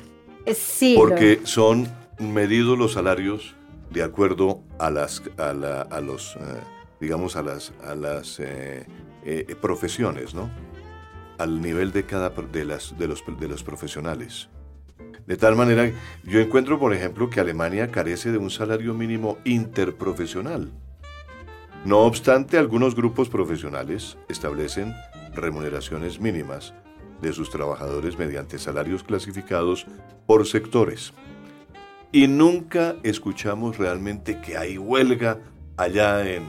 Sí. 0.53 0.93
Porque 0.95 1.41
son 1.43 1.87
medido 2.19 2.75
los 2.75 2.93
salarios 2.93 3.55
de 3.91 4.03
acuerdo 4.03 4.63
a 4.79 4.89
las 4.89 5.21
a, 5.37 6.01
los 6.01 6.35
eh, 6.35 6.39
digamos 6.99 7.35
a 7.35 7.43
las 7.43 7.73
a 7.83 7.95
las 7.95 8.39
eh, 8.39 8.85
eh, 9.23 9.55
profesiones 9.61 10.33
no 10.33 10.49
al 11.37 11.61
nivel 11.61 11.91
de 11.91 12.05
cada 12.05 12.29
de 12.29 12.65
las 12.65 12.97
de 12.97 13.07
los 13.07 13.23
de 13.39 13.47
los 13.47 13.63
profesionales. 13.63 14.49
De 15.27 15.37
tal 15.37 15.55
manera 15.55 15.91
yo 16.23 16.39
encuentro 16.39 16.79
por 16.79 16.93
ejemplo 16.93 17.29
que 17.29 17.39
Alemania 17.39 17.91
carece 17.91 18.31
de 18.31 18.37
un 18.37 18.49
salario 18.49 18.93
mínimo 18.93 19.37
interprofesional. 19.43 20.71
No 21.83 21.99
obstante 21.99 22.57
algunos 22.57 22.95
grupos 22.95 23.29
profesionales 23.29 24.17
establecen 24.27 24.93
remuneraciones 25.33 26.19
mínimas 26.19 26.73
de 27.21 27.33
sus 27.33 27.49
trabajadores 27.49 28.17
mediante 28.17 28.57
salarios 28.57 29.03
clasificados 29.03 29.85
por 30.25 30.47
sectores. 30.47 31.13
Y 32.15 32.29
nunca 32.29 32.95
escuchamos 33.03 33.77
realmente 33.77 34.39
que 34.39 34.55
hay 34.55 34.77
huelga 34.77 35.37
allá 35.75 36.25
en, 36.25 36.43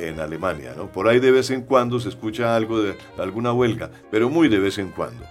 en 0.00 0.18
Alemania, 0.18 0.74
¿no? 0.76 0.90
Por 0.90 1.06
ahí 1.06 1.20
de 1.20 1.30
vez 1.30 1.48
en 1.52 1.62
cuando 1.62 2.00
se 2.00 2.08
escucha 2.08 2.56
algo 2.56 2.82
de 2.82 2.96
alguna 3.16 3.52
huelga, 3.52 3.88
pero 4.10 4.28
muy 4.28 4.48
de 4.48 4.58
vez 4.58 4.78
en 4.78 4.90
cuando. 4.90 5.24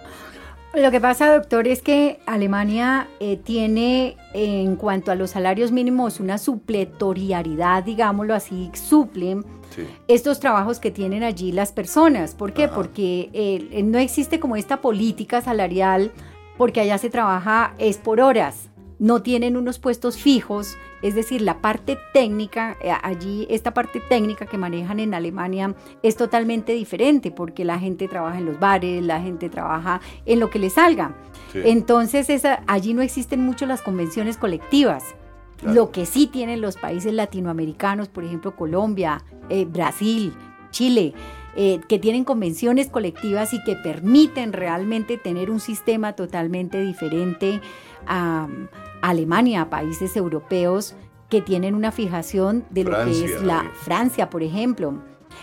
Lo 0.73 0.91
que 0.91 1.01
pasa, 1.01 1.35
doctor, 1.35 1.67
es 1.67 1.81
que 1.81 2.21
Alemania 2.25 3.09
eh, 3.19 3.35
tiene 3.35 4.15
en 4.33 4.77
cuanto 4.77 5.11
a 5.11 5.15
los 5.15 5.31
salarios 5.31 5.73
mínimos 5.73 6.21
una 6.21 6.37
supletorialidad, 6.37 7.83
digámoslo 7.83 8.33
así, 8.33 8.71
suplen 8.73 9.43
estos 10.07 10.39
trabajos 10.39 10.79
que 10.79 10.89
tienen 10.89 11.21
allí 11.21 11.51
las 11.51 11.73
personas. 11.73 12.33
¿Por 12.33 12.53
qué? 12.53 12.69
Porque 12.69 13.29
eh, 13.33 13.83
no 13.83 13.97
existe 13.97 14.39
como 14.39 14.55
esta 14.55 14.79
política 14.79 15.41
salarial, 15.41 16.13
porque 16.57 16.79
allá 16.79 16.97
se 16.97 17.09
trabaja 17.09 17.73
es 17.77 17.97
por 17.97 18.21
horas 18.21 18.69
no 18.99 19.21
tienen 19.21 19.57
unos 19.57 19.79
puestos 19.79 20.17
fijos, 20.17 20.77
es 21.01 21.15
decir, 21.15 21.41
la 21.41 21.59
parte 21.59 21.97
técnica, 22.13 22.77
eh, 22.81 22.91
allí 23.03 23.45
esta 23.49 23.73
parte 23.73 23.99
técnica 23.99 24.45
que 24.45 24.57
manejan 24.57 24.99
en 24.99 25.13
Alemania 25.13 25.75
es 26.01 26.15
totalmente 26.15 26.73
diferente 26.73 27.31
porque 27.31 27.65
la 27.65 27.79
gente 27.79 28.07
trabaja 28.07 28.37
en 28.37 28.45
los 28.45 28.59
bares, 28.59 29.03
la 29.03 29.21
gente 29.21 29.49
trabaja 29.49 30.01
en 30.25 30.39
lo 30.39 30.49
que 30.49 30.59
le 30.59 30.69
salga. 30.69 31.15
Entonces 31.53 32.43
allí 32.67 32.93
no 32.93 33.01
existen 33.01 33.39
mucho 33.39 33.65
las 33.65 33.81
convenciones 33.81 34.37
colectivas. 34.37 35.15
Lo 35.63 35.89
que 35.91 36.05
sí 36.05 36.27
tienen 36.27 36.59
los 36.59 36.75
países 36.75 37.13
latinoamericanos, 37.13 38.09
por 38.09 38.25
ejemplo 38.25 38.55
Colombia, 38.55 39.23
eh, 39.49 39.65
Brasil, 39.65 40.33
Chile, 40.69 41.13
eh, 41.55 41.79
que 41.87 41.99
tienen 41.99 42.25
convenciones 42.25 42.89
colectivas 42.89 43.53
y 43.53 43.63
que 43.63 43.77
permiten 43.77 44.51
realmente 44.51 45.17
tener 45.17 45.49
un 45.49 45.61
sistema 45.61 46.13
totalmente 46.13 46.81
diferente 46.81 47.61
a 48.05 48.47
Alemania, 49.09 49.69
países 49.69 50.15
europeos 50.15 50.95
que 51.29 51.41
tienen 51.41 51.75
una 51.75 51.91
fijación 51.91 52.65
de 52.69 52.83
lo 52.83 53.03
que 53.03 53.25
es 53.25 53.41
la 53.41 53.71
Francia, 53.73 54.29
por 54.29 54.43
ejemplo. 54.43 54.95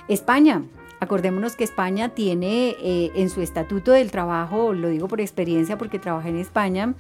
España, 0.09 0.65
acordémonos 1.01 1.57
que 1.57 1.65
España 1.65 2.11
tiene 2.11 2.77
eh, 2.81 3.11
en 3.15 3.31
su 3.31 3.41
estatuto 3.41 3.93
del 3.93 4.11
trabajo, 4.11 4.73
lo 4.73 4.89
digo 4.89 5.09
por 5.09 5.21
experiencia 5.21 5.77
porque 5.79 5.99
trabajé 5.99 6.29
en 6.29 6.37
España, 6.37 6.95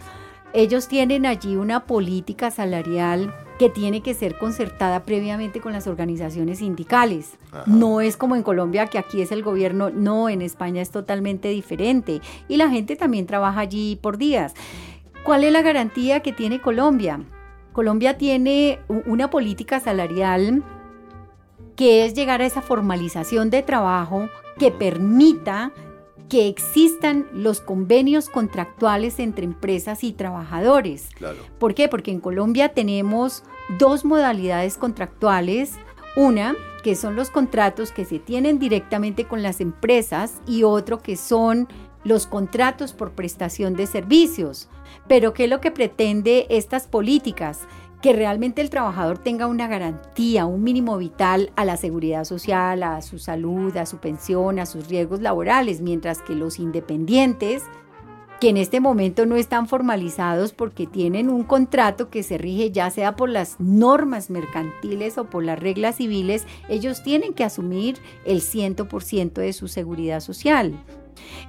ellos 0.54 0.88
tienen 0.88 1.24
allí 1.24 1.56
una 1.56 1.86
política 1.86 2.50
salarial 2.50 3.34
que 3.58 3.70
tiene 3.70 4.02
que 4.02 4.12
ser 4.12 4.36
concertada 4.38 5.04
previamente 5.04 5.60
con 5.60 5.72
las 5.72 5.86
organizaciones 5.86 6.58
sindicales. 6.58 7.38
No 7.66 8.00
es 8.00 8.16
como 8.16 8.36
en 8.36 8.42
Colombia, 8.42 8.86
que 8.86 8.98
aquí 8.98 9.22
es 9.22 9.32
el 9.32 9.42
gobierno, 9.42 9.90
no, 9.90 10.28
en 10.28 10.42
España 10.42 10.82
es 10.82 10.90
totalmente 10.90 11.48
diferente. 11.48 12.20
Y 12.48 12.56
la 12.56 12.68
gente 12.68 12.96
también 12.96 13.26
trabaja 13.26 13.60
allí 13.60 13.96
por 13.96 14.18
días. 14.18 14.52
¿Cuál 15.24 15.44
es 15.44 15.52
la 15.52 15.62
garantía 15.62 16.20
que 16.20 16.32
tiene 16.32 16.60
Colombia? 16.60 17.20
Colombia 17.72 18.18
tiene 18.18 18.80
una 19.06 19.30
política 19.30 19.78
salarial 19.78 20.64
que 21.76 22.04
es 22.04 22.14
llegar 22.14 22.42
a 22.42 22.46
esa 22.46 22.60
formalización 22.60 23.48
de 23.48 23.62
trabajo 23.62 24.28
que 24.58 24.72
permita 24.72 25.72
que 26.28 26.48
existan 26.48 27.28
los 27.32 27.60
convenios 27.60 28.28
contractuales 28.28 29.20
entre 29.20 29.44
empresas 29.44 30.02
y 30.02 30.12
trabajadores. 30.12 31.08
¿Por 31.58 31.74
qué? 31.74 31.88
Porque 31.88 32.10
en 32.10 32.20
Colombia 32.20 32.70
tenemos 32.70 33.44
dos 33.78 34.04
modalidades 34.04 34.76
contractuales. 34.76 35.74
Una, 36.16 36.56
que 36.82 36.96
son 36.96 37.16
los 37.16 37.30
contratos 37.30 37.92
que 37.92 38.04
se 38.04 38.18
tienen 38.18 38.58
directamente 38.58 39.24
con 39.24 39.42
las 39.42 39.60
empresas 39.60 40.40
y 40.46 40.64
otro 40.64 41.00
que 41.00 41.16
son 41.16 41.68
los 42.04 42.26
contratos 42.26 42.92
por 42.92 43.12
prestación 43.12 43.74
de 43.74 43.86
servicios. 43.86 44.68
Pero 45.08 45.32
¿qué 45.32 45.44
es 45.44 45.50
lo 45.50 45.60
que 45.60 45.70
pretende 45.70 46.46
estas 46.48 46.86
políticas? 46.86 47.60
Que 48.00 48.12
realmente 48.12 48.62
el 48.62 48.70
trabajador 48.70 49.18
tenga 49.18 49.46
una 49.46 49.68
garantía, 49.68 50.46
un 50.46 50.62
mínimo 50.62 50.96
vital 50.98 51.52
a 51.54 51.64
la 51.64 51.76
seguridad 51.76 52.24
social, 52.24 52.82
a 52.82 53.00
su 53.02 53.18
salud, 53.18 53.76
a 53.76 53.86
su 53.86 53.98
pensión, 53.98 54.58
a 54.58 54.66
sus 54.66 54.88
riesgos 54.88 55.20
laborales, 55.20 55.80
mientras 55.80 56.20
que 56.22 56.34
los 56.34 56.58
independientes, 56.58 57.62
que 58.42 58.48
en 58.48 58.56
este 58.56 58.80
momento 58.80 59.24
no 59.24 59.36
están 59.36 59.68
formalizados 59.68 60.52
porque 60.52 60.88
tienen 60.88 61.30
un 61.30 61.44
contrato 61.44 62.10
que 62.10 62.24
se 62.24 62.38
rige 62.38 62.72
ya 62.72 62.90
sea 62.90 63.14
por 63.14 63.28
las 63.28 63.60
normas 63.60 64.30
mercantiles 64.30 65.16
o 65.16 65.30
por 65.30 65.44
las 65.44 65.60
reglas 65.60 65.98
civiles, 65.98 66.44
ellos 66.68 67.04
tienen 67.04 67.34
que 67.34 67.44
asumir 67.44 67.98
el 68.24 68.40
100% 68.40 69.34
de 69.34 69.52
su 69.52 69.68
seguridad 69.68 70.18
social. 70.18 70.74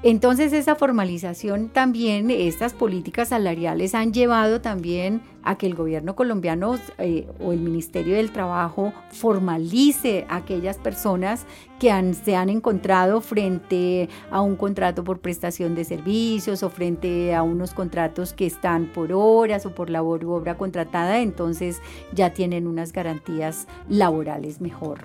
Entonces 0.03 0.53
esa 0.53 0.75
formalización 0.75 1.69
también, 1.69 2.29
estas 2.29 2.73
políticas 2.73 3.29
salariales 3.29 3.95
han 3.95 4.13
llevado 4.13 4.61
también 4.61 5.21
a 5.43 5.57
que 5.57 5.65
el 5.65 5.75
gobierno 5.75 6.15
colombiano 6.15 6.79
eh, 6.97 7.27
o 7.39 7.51
el 7.51 7.59
Ministerio 7.59 8.15
del 8.15 8.31
Trabajo 8.31 8.93
formalice 9.11 10.25
a 10.29 10.37
aquellas 10.37 10.77
personas 10.77 11.45
que 11.79 11.91
se 12.23 12.35
han 12.35 12.49
encontrado 12.49 13.19
frente 13.21 14.09
a 14.31 14.41
un 14.41 14.55
contrato 14.55 15.03
por 15.03 15.19
prestación 15.19 15.75
de 15.75 15.83
servicios 15.83 16.63
o 16.63 16.69
frente 16.69 17.35
a 17.35 17.43
unos 17.43 17.73
contratos 17.73 18.33
que 18.33 18.45
están 18.45 18.87
por 18.87 19.11
horas 19.11 19.65
o 19.65 19.75
por 19.75 19.89
labor 19.89 20.23
u 20.23 20.31
obra 20.31 20.57
contratada, 20.57 21.19
entonces 21.19 21.81
ya 22.13 22.33
tienen 22.33 22.67
unas 22.67 22.93
garantías 22.93 23.67
laborales 23.89 24.61
mejor. 24.61 24.99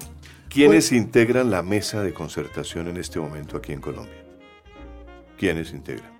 ¿Quiénes 0.48 0.92
integran 0.92 1.50
la 1.50 1.62
mesa 1.62 2.02
de 2.02 2.14
concertación 2.14 2.88
en 2.88 2.96
este 2.96 3.20
momento 3.20 3.56
aquí 3.56 3.72
en 3.72 3.80
Colombia? 3.80 4.27
¿Quiénes 5.38 5.72
integran? 5.72 6.18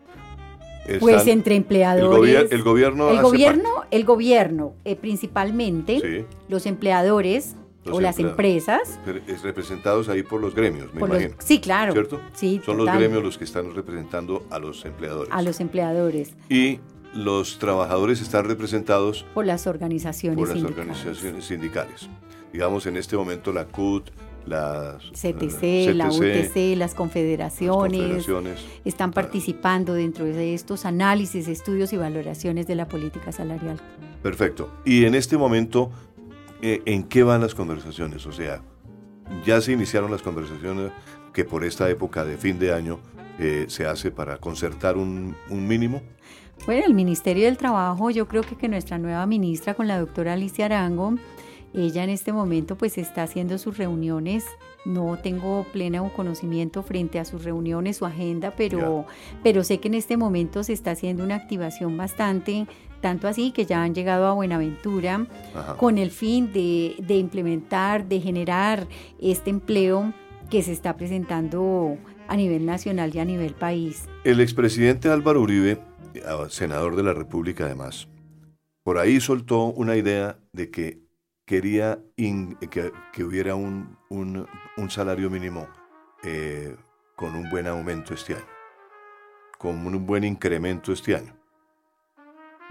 pues 1.00 1.26
entre 1.26 1.54
empleadores. 1.54 2.50
El, 2.50 2.62
gobierno. 2.62 3.10
El 3.10 3.20
gobierno, 3.20 3.84
el 3.90 4.04
gobierno 4.04 4.74
eh, 4.84 4.96
principalmente, 4.96 6.24
los 6.48 6.64
empleadores 6.66 7.56
o 7.90 8.00
las 8.00 8.18
empresas. 8.18 8.98
Es 9.26 9.42
representados 9.42 10.08
ahí 10.08 10.22
por 10.22 10.40
los 10.40 10.54
gremios, 10.54 10.92
me 10.94 11.02
imagino. 11.02 11.34
sí, 11.38 11.60
claro. 11.60 11.92
¿Cierto? 11.92 12.20
Sí, 12.34 12.60
Son 12.64 12.76
los 12.76 12.86
gremios 12.86 13.22
los 13.22 13.38
que 13.38 13.44
están 13.44 13.74
representando 13.74 14.46
a 14.50 14.58
los 14.58 14.84
empleadores. 14.84 15.32
A 15.32 15.42
los 15.42 15.60
empleadores. 15.60 16.34
Y 16.48 16.80
los 17.14 17.58
trabajadores 17.58 18.20
están 18.20 18.44
representados 18.46 19.24
por 19.34 19.46
las 19.46 19.66
organizaciones 19.66 20.38
por 20.38 20.54
las 20.54 20.62
organizaciones 20.62 21.44
sindicales. 21.44 22.08
Digamos, 22.52 22.86
en 22.86 22.96
este 22.96 23.16
momento 23.16 23.52
la 23.52 23.66
CUT, 23.66 24.10
la 24.48 24.98
CTC, 25.12 25.94
la 25.94 26.08
UTC, 26.08 26.76
las 26.76 26.94
confederaciones, 26.94 28.26
están 28.84 29.12
participando 29.12 29.94
dentro 29.94 30.24
de 30.24 30.54
estos 30.54 30.84
análisis, 30.84 31.48
estudios 31.48 31.92
y 31.92 31.96
valoraciones 31.96 32.66
de 32.66 32.74
la 32.74 32.88
política 32.88 33.32
salarial. 33.32 33.80
Perfecto. 34.22 34.70
Y 34.84 35.04
en 35.04 35.14
este 35.14 35.36
momento, 35.36 35.90
eh, 36.62 36.82
¿en 36.86 37.04
qué 37.04 37.22
van 37.22 37.40
las 37.40 37.54
conversaciones? 37.54 38.26
O 38.26 38.32
sea, 38.32 38.62
ya 39.44 39.60
se 39.60 39.72
iniciaron 39.72 40.10
las 40.10 40.22
conversaciones 40.22 40.90
que 41.32 41.44
por 41.44 41.64
esta 41.64 41.88
época 41.88 42.24
de 42.24 42.36
fin 42.36 42.58
de 42.58 42.72
año 42.72 42.98
eh, 43.38 43.66
se 43.68 43.86
hace 43.86 44.10
para 44.10 44.38
concertar 44.38 44.96
un, 44.96 45.36
un 45.48 45.68
mínimo. 45.68 46.02
Bueno, 46.66 46.84
el 46.86 46.94
Ministerio 46.94 47.44
del 47.44 47.56
Trabajo, 47.56 48.10
yo 48.10 48.26
creo 48.26 48.42
que, 48.42 48.56
que 48.56 48.68
nuestra 48.68 48.98
nueva 48.98 49.24
ministra 49.26 49.74
con 49.74 49.86
la 49.86 49.98
doctora 49.98 50.32
Alicia 50.32 50.66
Arango, 50.66 51.14
ella 51.74 52.04
en 52.04 52.10
este 52.10 52.32
momento 52.32 52.76
pues 52.76 52.98
está 52.98 53.22
haciendo 53.22 53.58
sus 53.58 53.76
reuniones. 53.78 54.44
No 54.84 55.18
tengo 55.22 55.66
pleno 55.72 56.10
conocimiento 56.14 56.82
frente 56.82 57.18
a 57.18 57.24
sus 57.24 57.44
reuniones, 57.44 57.98
su 57.98 58.06
agenda, 58.06 58.54
pero, 58.56 59.06
pero 59.42 59.64
sé 59.64 59.78
que 59.78 59.88
en 59.88 59.94
este 59.94 60.16
momento 60.16 60.64
se 60.64 60.72
está 60.72 60.92
haciendo 60.92 61.24
una 61.24 61.34
activación 61.34 61.96
bastante, 61.96 62.66
tanto 63.00 63.28
así 63.28 63.50
que 63.50 63.66
ya 63.66 63.82
han 63.82 63.94
llegado 63.94 64.26
a 64.26 64.32
Buenaventura 64.32 65.26
con 65.76 65.98
el 65.98 66.10
fin 66.10 66.52
de, 66.52 66.94
de 66.98 67.16
implementar, 67.16 68.08
de 68.08 68.20
generar 68.20 68.86
este 69.20 69.50
empleo 69.50 70.12
que 70.48 70.62
se 70.62 70.72
está 70.72 70.96
presentando 70.96 71.98
a 72.28 72.36
nivel 72.36 72.64
nacional 72.64 73.14
y 73.14 73.18
a 73.18 73.24
nivel 73.24 73.54
país. 73.54 74.04
El 74.24 74.40
expresidente 74.40 75.08
Álvaro 75.10 75.42
Uribe, 75.42 75.78
senador 76.48 76.96
de 76.96 77.02
la 77.02 77.14
República 77.14 77.64
además, 77.64 78.08
por 78.82 78.98
ahí 78.98 79.20
soltó 79.20 79.66
una 79.66 79.96
idea 79.96 80.38
de 80.52 80.70
que 80.70 81.07
quería 81.48 81.98
que, 82.14 83.24
hubiera 83.24 83.54
un, 83.54 83.96
salario 84.90 85.30
mínimo 85.30 85.66
eh, 86.22 86.76
con 87.16 87.34
un 87.34 87.48
buen 87.48 87.66
aumento 87.66 88.12
este 88.12 88.34
año, 88.34 88.46
con 89.56 89.86
un 89.86 90.06
buen 90.06 90.24
incremento 90.24 90.92
este 90.92 91.16
año, 91.16 91.34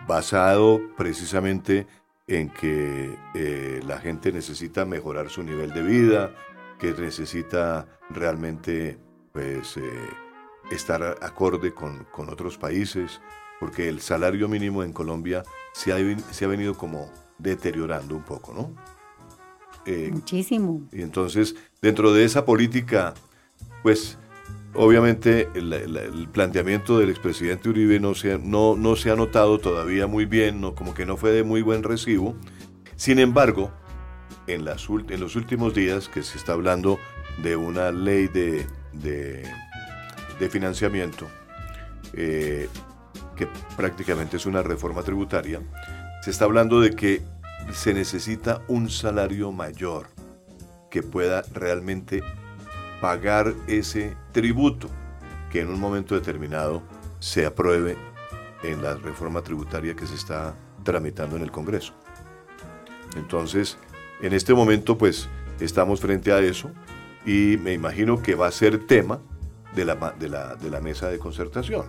basado 0.08 0.80
precisamente 0.96 1.88
en 2.28 2.50
que 2.50 3.18
eh, 3.34 3.82
la 3.84 3.98
gente 3.98 4.32
necesita 4.32 4.86
mejorar 4.86 5.30
su 5.30 5.42
nivel 5.42 5.74
de 5.74 5.82
vida, 5.82 6.36
que 6.78 6.94
necesita 6.94 7.88
realmente 8.12 9.00
pues, 9.34 9.78
eh, 9.78 9.82
estar 10.70 11.02
acorde 11.22 11.74
con, 11.74 12.06
otros 12.30 12.60
países, 12.60 13.22
porque 13.60 13.90
el 13.90 14.02
salario 14.02 14.48
mínimo 14.48 14.84
en 14.84 14.94
Colombia 14.94 15.44
se 15.74 15.92
ha 15.92 16.48
venido 16.48 16.76
como 16.76 17.12
deteriorando 17.38 18.16
un 18.16 18.24
poco, 18.24 18.54
¿no? 18.54 18.74
Eh, 19.86 20.10
Muchísimo. 20.12 20.88
Y 20.92 21.02
entonces, 21.02 21.56
dentro 21.82 22.14
de 22.14 22.26
esa 22.26 22.46
política, 22.46 23.14
pues 23.84 24.18
obviamente 24.74 25.48
el, 25.56 26.28
planteamiento 26.32 27.00
del 27.00 27.10
expresidente 27.10 27.70
Uribe 27.70 28.00
no 28.00 28.14
se, 28.14 28.38
no, 28.38 28.76
no 28.76 28.96
se 28.96 29.12
ha 29.12 29.16
notado 29.16 29.60
todavía 29.60 30.08
muy 30.08 30.26
bien, 30.26 30.62
no, 30.62 30.76
como 30.76 30.94
que 30.94 31.06
no 31.06 31.18
fue 31.18 31.32
de 31.32 31.44
muy 31.44 31.62
buen 31.62 31.84
recibo. 31.84 32.36
Sin 32.96 33.20
embargo, 33.20 33.72
en, 34.48 34.66
las, 34.66 34.88
en 34.90 35.20
los 35.20 35.36
últimos 35.36 35.74
días 35.74 36.10
que 36.10 36.24
se 36.24 36.38
está 36.38 36.54
hablando 36.54 37.00
de 37.42 37.56
una 37.56 37.92
ley 37.92 38.28
de, 38.28 38.66
de, 38.94 40.50
financiamiento, 40.50 41.28
eh, 42.14 42.70
que 43.36 43.48
prácticamente 43.76 44.38
es 44.38 44.46
una 44.46 44.64
reforma 44.64 45.04
tributaria, 45.04 45.62
se 46.28 46.32
está 46.32 46.44
hablando 46.44 46.82
de 46.82 46.92
que 46.92 47.22
se 47.72 47.94
necesita 47.94 48.62
un 48.68 48.90
salario 48.90 49.54
mayor 49.54 50.08
que 50.92 51.02
pueda 51.02 51.42
realmente 51.54 52.22
pagar 53.00 53.54
ese 53.68 54.18
tributo 54.34 54.90
que 55.50 55.62
en 55.62 55.70
un 55.70 55.80
momento 55.80 56.16
determinado 56.16 56.84
se 57.20 57.46
apruebe 57.46 57.96
en 58.62 58.84
la 58.84 58.96
reforma 58.96 59.42
tributaria 59.42 59.96
que 59.96 60.06
se 60.06 60.16
está 60.16 60.54
tramitando 60.84 61.38
en 61.38 61.44
el 61.44 61.52
Congreso. 61.52 61.94
Entonces, 63.16 63.78
en 64.22 64.34
este 64.34 64.54
momento, 64.54 64.98
pues, 64.98 65.30
estamos 65.62 66.02
frente 66.02 66.34
a 66.34 66.40
eso 66.40 66.72
y 67.26 67.56
me 67.64 67.72
imagino 67.72 68.22
que 68.22 68.36
va 68.36 68.48
a 68.48 68.52
ser 68.52 68.86
tema 68.86 69.22
de 69.74 69.86
la, 69.86 70.82
mesa 70.82 71.08
de 71.08 71.20
concertación. 71.20 71.86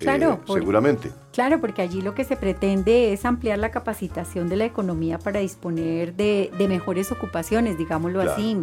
Claro, 0.00 0.40
eh, 0.46 0.52
seguramente. 0.52 1.10
Claro, 1.32 1.60
porque 1.60 1.82
allí 1.82 2.00
lo 2.00 2.14
que 2.14 2.24
se 2.24 2.36
pretende 2.36 3.12
es 3.12 3.24
ampliar 3.24 3.58
la 3.58 3.70
capacitación 3.70 4.48
de 4.48 4.56
la 4.56 4.64
economía 4.64 5.18
para 5.18 5.40
disponer 5.40 6.14
de, 6.14 6.50
mejores 6.68 7.12
ocupaciones, 7.12 7.78
digámoslo 7.78 8.20
así. 8.22 8.56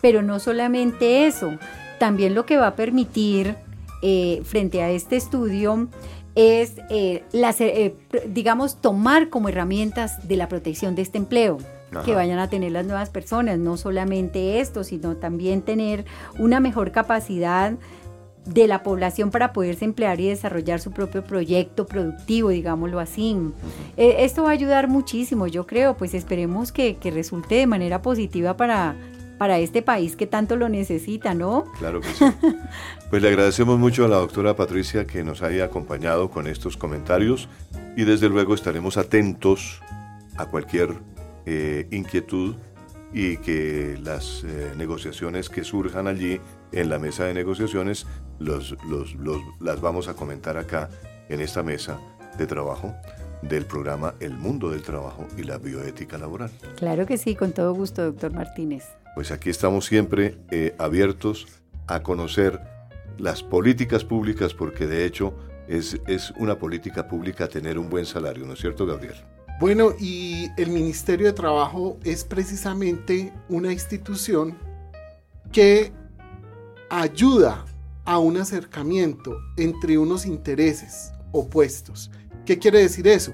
Pero 0.00 0.22
no 0.22 0.40
solamente 0.40 1.26
eso, 1.26 1.56
también 1.98 2.34
lo 2.34 2.44
que 2.44 2.56
va 2.56 2.68
a 2.68 2.74
permitir 2.74 3.56
eh, 4.02 4.42
frente 4.44 4.82
a 4.82 4.90
este 4.90 5.16
estudio 5.16 5.88
es, 6.34 6.74
eh, 6.90 7.94
digamos, 8.26 8.80
tomar 8.80 9.28
como 9.28 9.48
herramientas 9.48 10.26
de 10.26 10.36
la 10.36 10.48
protección 10.48 10.94
de 10.96 11.02
este 11.02 11.18
empleo 11.18 11.58
que 12.04 12.14
vayan 12.14 12.38
a 12.38 12.48
tener 12.48 12.72
las 12.72 12.86
nuevas 12.86 13.10
personas, 13.10 13.58
no 13.58 13.76
solamente 13.76 14.60
esto, 14.60 14.82
sino 14.82 15.16
también 15.16 15.60
tener 15.60 16.06
una 16.38 16.58
mejor 16.58 16.90
capacidad 16.90 17.74
de 18.44 18.66
la 18.66 18.82
población 18.82 19.30
para 19.30 19.52
poderse 19.52 19.84
emplear 19.84 20.20
y 20.20 20.28
desarrollar 20.28 20.80
su 20.80 20.90
propio 20.90 21.22
proyecto 21.22 21.86
productivo, 21.86 22.48
digámoslo 22.50 22.98
así. 22.98 23.36
Eh, 23.96 24.16
esto 24.20 24.42
va 24.42 24.50
a 24.50 24.52
ayudar 24.52 24.88
muchísimo, 24.88 25.46
yo 25.46 25.66
creo, 25.66 25.96
pues 25.96 26.14
esperemos 26.14 26.72
que, 26.72 26.98
resulte 27.12 27.56
de 27.56 27.66
manera 27.66 28.00
positiva 28.00 28.56
para, 28.56 28.96
para 29.38 29.58
este 29.58 29.82
país 29.82 30.16
que 30.16 30.26
tanto 30.26 30.56
lo 30.56 30.68
necesita, 30.68 31.34
¿no? 31.34 31.64
Claro 31.78 32.00
que 32.00 32.08
sí. 32.08 32.24
Pues 33.10 33.22
le 33.22 33.28
agradecemos 33.28 33.78
mucho 33.78 34.06
a 34.06 34.08
la 34.08 34.16
doctora 34.16 34.56
Patricia 34.56 35.06
que 35.06 35.22
nos 35.22 35.42
haya 35.42 35.66
acompañado 35.66 36.30
con 36.30 36.46
estos 36.46 36.78
comentarios 36.78 37.48
y 37.94 38.04
desde 38.04 38.30
luego 38.30 38.54
estaremos 38.54 38.96
atentos 38.96 39.82
a 40.36 40.46
cualquier 40.46 40.94
eh, 41.44 41.86
inquietud 41.90 42.54
y 43.12 43.36
que 43.36 43.98
las 44.02 44.44
eh, 44.44 44.72
negociaciones 44.76 45.50
que 45.50 45.64
surjan 45.64 46.06
allí 46.06 46.40
en 46.72 46.88
la 46.88 46.98
mesa 46.98 47.24
de 47.24 47.34
negociaciones 47.34 48.06
los, 48.38 48.76
las 49.60 49.80
vamos 49.80 50.08
a 50.08 50.14
comentar 50.14 50.56
acá 50.56 50.88
en 51.28 51.40
esta 51.40 51.62
mesa 51.62 51.98
de 52.38 52.46
trabajo 52.46 52.94
del 53.42 53.66
programa 53.66 54.14
El 54.20 54.34
Mundo 54.34 54.70
del 54.70 54.82
Trabajo 54.82 55.26
y 55.36 55.42
la 55.42 55.58
Bioética 55.58 56.16
Laboral. 56.16 56.50
Claro 56.76 57.06
que 57.06 57.18
sí, 57.18 57.34
con 57.34 57.52
todo 57.52 57.74
gusto, 57.74 58.04
doctor 58.04 58.32
Martínez. 58.32 58.84
Pues 59.14 59.30
aquí 59.30 59.50
estamos 59.50 59.84
siempre 59.86 60.38
eh, 60.50 60.74
abiertos 60.78 61.46
a 61.86 62.02
conocer 62.02 62.60
las 63.18 63.42
políticas 63.42 64.04
públicas 64.04 64.54
porque 64.54 64.86
de 64.86 65.04
hecho 65.04 65.34
es, 65.68 66.00
es 66.06 66.30
una 66.38 66.58
política 66.58 67.08
pública 67.08 67.48
tener 67.48 67.78
un 67.78 67.90
buen 67.90 68.06
salario, 68.06 68.46
¿no 68.46 68.54
es 68.54 68.60
cierto, 68.60 68.86
Gabriel? 68.86 69.16
Bueno, 69.60 69.92
y 69.98 70.48
el 70.56 70.70
Ministerio 70.70 71.26
de 71.26 71.32
Trabajo 71.32 71.98
es 72.04 72.24
precisamente 72.24 73.32
una 73.48 73.72
institución 73.72 74.56
que 75.52 75.92
ayuda 76.92 77.64
a 78.04 78.18
un 78.18 78.36
acercamiento 78.36 79.34
entre 79.56 79.96
unos 79.96 80.26
intereses 80.26 81.10
opuestos. 81.32 82.10
¿Qué 82.44 82.58
quiere 82.58 82.80
decir 82.80 83.08
eso? 83.08 83.32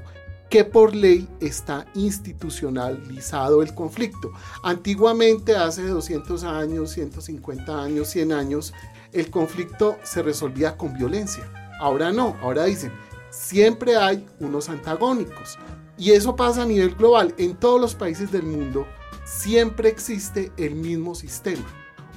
Que 0.49 0.65
por 0.65 0.95
ley 0.95 1.29
está 1.41 1.85
institucionalizado 1.95 3.61
el 3.63 3.75
conflicto. 3.75 4.31
Antiguamente, 4.63 5.57
hace 5.57 5.83
200 5.89 6.45
años, 6.45 6.91
150 6.93 7.83
años, 7.83 8.07
100 8.07 8.33
años, 8.33 8.73
el 9.13 9.29
conflicto 9.29 9.99
se 10.05 10.23
resolvía 10.23 10.77
con 10.77 10.95
violencia. 10.95 11.51
Ahora 11.81 12.13
no, 12.13 12.37
ahora 12.41 12.67
dicen, 12.67 12.93
siempre 13.31 13.97
hay 13.97 14.25
unos 14.39 14.69
antagónicos. 14.69 15.59
Y 15.97 16.13
eso 16.13 16.37
pasa 16.37 16.63
a 16.63 16.67
nivel 16.67 16.95
global. 16.95 17.35
En 17.39 17.57
todos 17.57 17.81
los 17.81 17.97
países 17.97 18.31
del 18.31 18.45
mundo 18.45 18.87
siempre 19.25 19.89
existe 19.89 20.53
el 20.57 20.77
mismo 20.77 21.17
sistema. 21.17 21.67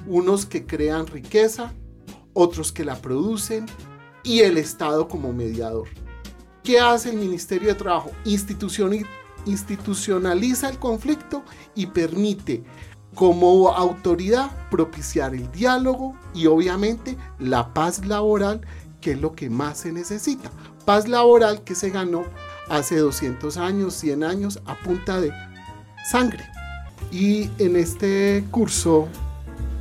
Unos 0.08 0.46
que 0.46 0.66
crean 0.66 1.08
riqueza, 1.08 1.74
otros 2.34 2.72
que 2.72 2.86
la 2.86 2.96
producen 2.96 3.66
y 4.24 4.40
el 4.40 4.58
Estado 4.58 5.08
como 5.08 5.34
mediador. 5.34 5.88
¿Qué 6.64 6.80
hace 6.80 7.10
el 7.10 7.18
Ministerio 7.18 7.70
de 7.70 7.76
Trabajo? 7.76 8.12
institucionaliza 9.46 10.70
el 10.70 10.78
conflicto 10.78 11.44
y 11.74 11.88
permite 11.88 12.64
como 13.16 13.70
autoridad 13.70 14.52
propiciar 14.70 15.34
el 15.34 15.52
diálogo 15.52 16.16
y 16.34 16.46
obviamente 16.46 17.18
la 17.40 17.74
paz 17.74 18.06
laboral, 18.06 18.62
que 19.02 19.14
es 19.14 19.22
lo 19.22 19.34
que 19.34 19.50
más 19.50 19.80
se 19.80 19.92
necesita. 19.92 20.52
Paz 20.86 21.08
laboral 21.08 21.64
que 21.64 21.76
se 21.76 21.90
ganó 21.90 22.24
hace 22.70 22.98
200 22.98 23.58
años, 23.58 23.96
100 23.96 24.24
años 24.24 24.62
a 24.66 24.76
punta 24.76 25.20
de 25.20 25.34
sangre. 26.10 26.46
Y 27.12 27.50
en 27.58 27.76
este 27.76 28.46
curso 28.52 29.08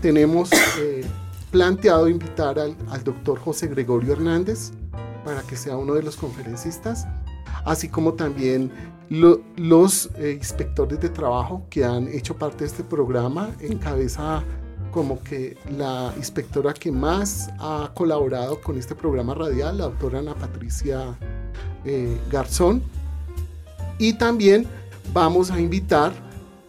tenemos 0.01 0.51
eh, 0.79 1.05
planteado 1.51 2.09
invitar 2.09 2.59
al, 2.59 2.77
doctor 3.05 3.39
José 3.39 3.69
Gregorio 3.69 4.13
Hernández 4.13 4.73
para 5.25 5.43
que 5.43 5.57
sea 5.57 5.77
uno 5.77 5.95
de 5.95 6.03
los 6.03 6.17
conferencistas, 6.17 7.07
así 7.65 7.89
como 7.89 8.15
también 8.15 8.71
los 9.11 10.11
eh, 10.17 10.33
inspectores 10.37 11.01
de 11.01 11.09
trabajo 11.09 11.67
que 11.69 11.85
han 11.85 12.09
hecho 12.09 12.37
parte 12.37 12.59
de 12.59 12.67
este 12.67 12.85
programa, 12.85 13.51
en 13.61 13.79
cabeza 13.79 14.43
como 14.93 15.23
que 15.23 15.57
la 15.77 16.13
inspectora 16.17 16.73
que 16.73 16.91
más 16.91 17.51
ha 17.59 17.91
colaborado 17.95 18.61
con 18.61 18.79
este 18.79 18.95
programa 18.95 19.35
radial, 19.35 19.79
la 19.79 19.85
doctora 19.85 20.21
Ana 20.21 20.35
Patricia 20.35 21.17
eh, 21.85 22.19
Garzón. 22.31 22.83
Y 23.99 24.15
también 24.15 24.67
vamos 25.13 25.51
a 25.51 25.61
invitar 25.61 26.13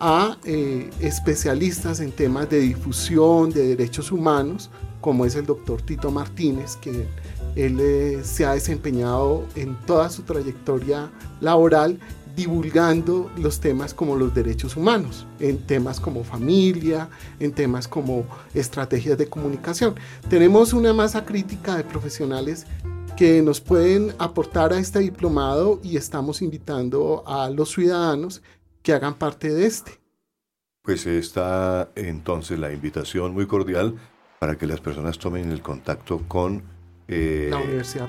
a 0.02 0.36
eh, 0.44 0.90
especialistas 1.00 2.00
en 2.00 2.12
temas 2.12 2.50
de 2.50 2.60
difusión 2.60 3.52
de 3.52 3.76
derechos 3.76 4.12
humanos, 4.12 4.72
como 5.00 5.28
es 5.28 5.36
el 5.36 5.46
doctor 5.46 5.84
Tito 5.84 6.10
Martínez, 6.10 6.76
que 6.76 7.06
él 7.56 7.78
eh, 7.80 8.22
se 8.24 8.44
ha 8.46 8.54
desempeñado 8.54 9.46
en 9.56 9.76
toda 9.86 10.10
su 10.10 10.24
trayectoria 10.24 11.12
laboral 11.40 12.00
divulgando 12.36 13.30
los 13.38 13.60
temas 13.60 13.94
como 13.94 14.16
los 14.16 14.34
derechos 14.34 14.76
humanos, 14.76 15.28
en 15.40 15.60
temas 15.60 16.00
como 16.00 16.24
familia, 16.24 17.10
en 17.40 17.52
temas 17.52 17.88
como 17.88 18.26
estrategias 18.56 19.20
de 19.20 19.28
comunicación. 19.28 19.96
Tenemos 20.30 20.74
una 20.74 20.94
masa 20.94 21.26
crítica 21.26 21.76
de 21.76 21.84
profesionales 21.84 22.66
que 23.16 23.44
nos 23.44 23.62
pueden 23.62 24.16
aportar 24.18 24.74
a 24.74 24.80
este 24.80 24.98
diplomado 25.00 25.80
y 25.84 25.98
estamos 25.98 26.42
invitando 26.42 27.24
a 27.28 27.52
los 27.52 27.70
ciudadanos 27.70 28.42
que 28.82 28.94
hagan 28.94 29.16
parte 29.16 29.50
de 29.54 29.66
este. 29.66 30.00
Pues 30.84 31.06
está 31.06 31.90
entonces 31.96 32.58
la 32.60 32.72
invitación 32.72 33.34
muy 33.34 33.46
cordial 33.46 33.96
para 34.40 34.58
que 34.58 34.66
las 34.66 34.82
personas 34.82 35.20
tomen 35.20 35.52
el 35.52 35.62
contacto 35.62 36.24
con 36.28 36.64
eh, 37.08 37.50
la 37.52 37.58
Universidad, 37.58 38.08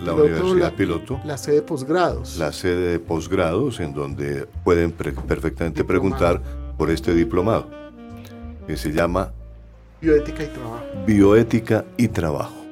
Piloto, 0.74 1.20
la, 1.24 1.36
sede 1.36 1.56
de 1.56 1.62
posgrados. 1.62 2.38
La 2.38 2.52
sede 2.52 2.92
de 2.92 2.98
posgrados 3.00 3.80
en 3.80 3.92
donde 3.92 4.46
pueden 4.64 4.92
perfectamente 4.92 5.84
preguntar 5.84 6.40
por 6.78 6.90
este 6.90 7.12
diplomado 7.12 7.68
que 8.66 8.76
se 8.76 8.92
llama 8.92 9.32
Bioética 10.00 10.44
y 10.44 10.46
Trabajo. 10.46 10.84
Bioética 11.06 11.84
y 11.96 12.08
Trabajo. 12.08 12.64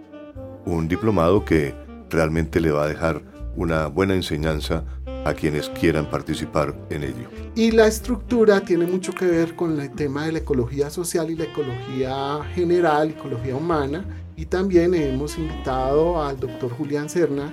Un 0.64 0.88
diplomado 0.88 1.44
que 1.44 1.74
realmente 2.08 2.60
le 2.60 2.70
va 2.70 2.84
a 2.84 2.88
dejar 2.88 3.22
una 3.56 3.88
buena 3.88 4.14
enseñanza 4.14 4.84
a 5.24 5.34
quienes 5.34 5.68
quieran 5.70 6.08
participar 6.08 6.74
en 6.90 7.04
ello. 7.04 7.28
Y 7.54 7.70
la 7.70 7.86
estructura 7.86 8.60
tiene 8.60 8.86
mucho 8.86 9.12
que 9.12 9.26
ver 9.26 9.54
con 9.56 9.78
el 9.80 9.90
tema 9.90 10.26
de 10.26 10.32
la 10.32 10.38
ecología 10.38 10.90
social 10.90 11.30
y 11.30 11.36
la 11.36 11.44
ecología 11.44 12.42
general, 12.54 13.10
ecología 13.10 13.56
humana. 13.56 14.04
Y 14.36 14.46
también 14.46 14.94
hemos 14.94 15.36
invitado 15.36 16.22
al 16.22 16.38
doctor 16.38 16.70
Julián 16.70 17.08
Serna, 17.10 17.52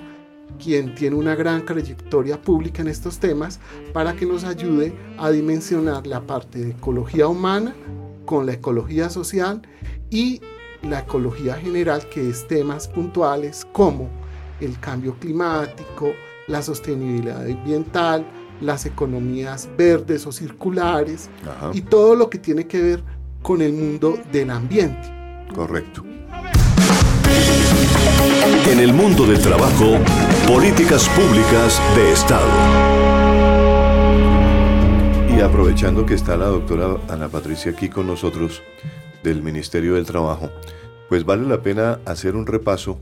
quien 0.62 0.94
tiene 0.94 1.16
una 1.16 1.34
gran 1.34 1.64
trayectoria 1.64 2.40
pública 2.40 2.80
en 2.82 2.88
estos 2.88 3.18
temas, 3.18 3.60
para 3.92 4.14
que 4.14 4.24
nos 4.24 4.44
ayude 4.44 4.94
a 5.18 5.30
dimensionar 5.30 6.06
la 6.06 6.22
parte 6.22 6.58
de 6.60 6.70
ecología 6.70 7.28
humana 7.28 7.74
con 8.24 8.46
la 8.46 8.52
ecología 8.52 9.10
social 9.10 9.62
y 10.10 10.40
la 10.82 11.00
ecología 11.00 11.54
general, 11.54 12.08
que 12.08 12.30
es 12.30 12.46
temas 12.46 12.88
puntuales 12.88 13.66
como 13.72 14.08
el 14.60 14.78
cambio 14.80 15.14
climático, 15.18 16.12
la 16.48 16.62
sostenibilidad 16.62 17.44
ambiental, 17.44 18.26
las 18.60 18.86
economías 18.86 19.68
verdes 19.76 20.26
o 20.26 20.32
circulares 20.32 21.30
y 21.72 21.82
todo 21.82 22.16
lo 22.16 22.28
que 22.28 22.38
tiene 22.38 22.66
que 22.66 22.82
ver 22.82 23.02
con 23.42 23.62
el 23.62 23.72
mundo 23.72 24.18
del 24.32 24.50
ambiente. 24.50 25.46
Correcto. 25.54 26.04
En 28.66 28.80
el 28.80 28.92
mundo 28.92 29.26
del 29.26 29.40
trabajo, 29.40 29.96
políticas 30.46 31.08
públicas 31.10 31.80
de 31.94 32.12
Estado. 32.12 32.48
Y 35.34 35.40
aprovechando 35.40 36.04
que 36.04 36.14
está 36.14 36.36
la 36.36 36.46
doctora 36.46 36.96
Ana 37.08 37.28
Patricia 37.28 37.70
aquí 37.72 37.88
con 37.88 38.06
nosotros 38.06 38.62
del 39.22 39.42
Ministerio 39.42 39.94
del 39.94 40.04
Trabajo, 40.04 40.50
pues 41.08 41.24
vale 41.24 41.46
la 41.46 41.62
pena 41.62 42.00
hacer 42.04 42.34
un 42.34 42.46
repaso 42.46 42.98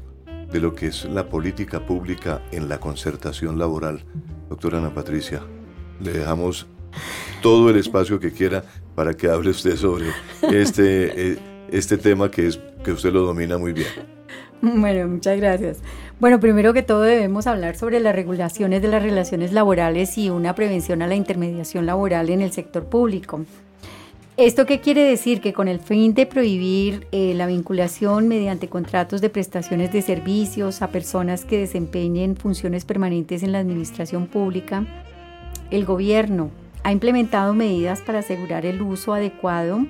de 0.57 0.63
lo 0.63 0.75
que 0.75 0.87
es 0.87 1.05
la 1.05 1.29
política 1.29 1.85
pública 1.85 2.41
en 2.51 2.71
la 2.71 2.81
concertación 2.81 3.59
laboral. 3.59 4.05
Doctora 4.49 4.79
Ana 4.79 4.95
Patricia, 4.95 5.43
le 6.01 6.13
dejamos 6.15 6.67
todo 7.43 7.69
el 7.69 7.77
espacio 7.77 8.19
que 8.19 8.33
quiera 8.33 8.65
para 8.95 9.13
que 9.13 9.29
hable 9.29 9.51
usted 9.51 9.77
sobre 9.77 10.07
este, 10.51 11.33
eh, 11.33 11.39
este 11.71 11.99
tema 11.99 12.31
que, 12.31 12.47
es, 12.47 12.59
que 12.83 12.93
usted 12.93 13.13
lo 13.13 13.21
domina 13.21 13.59
muy 13.59 13.75
bien. 13.75 13.89
Bueno, 14.63 15.07
muchas 15.09 15.37
gracias. 15.37 15.83
Bueno, 16.19 16.41
primero 16.41 16.73
que 16.73 16.83
todo 16.83 17.03
debemos 17.03 17.47
hablar 17.47 17.77
sobre 17.77 18.01
las 18.01 18.15
regulaciones 18.15 18.81
de 18.81 18.89
las 18.89 19.03
relaciones 19.03 19.53
laborales 19.53 20.17
y 20.17 20.31
una 20.31 20.55
prevención 20.55 21.03
a 21.03 21.07
la 21.07 21.15
intermediación 21.15 21.85
laboral 21.85 22.31
en 22.31 22.41
el 22.41 22.53
sector 22.53 22.87
público. 22.87 23.45
¿Esto 24.37 24.67
qué 24.67 24.81
quiere 24.81 25.03
decir? 25.03 25.41
Que 25.41 25.55
con 25.55 25.67
el 25.67 25.81
fin 25.81 26.13
de 26.13 26.27
prohibir 26.27 27.07
eh, 27.11 27.33
la 27.35 27.47
vinculación 27.47 28.29
mediante 28.29 28.69
contratos 28.69 29.23
de 29.23 29.31
prestaciones 29.31 29.93
de 29.93 30.03
servicios 30.03 30.83
a 30.83 30.89
personas 30.89 31.47
que 31.47 31.57
desempeñen 31.57 32.37
funciones 32.37 32.85
permanentes 32.85 33.43
en 33.43 33.53
la 33.53 33.61
administración 33.61 34.27
pública, 34.27 34.85
el 35.71 35.87
gobierno 35.87 36.51
ha 36.83 36.93
implementado 36.93 37.55
medidas 37.55 38.03
para 38.03 38.19
asegurar 38.19 38.67
el 38.67 38.83
uso 38.83 39.15
adecuado 39.15 39.87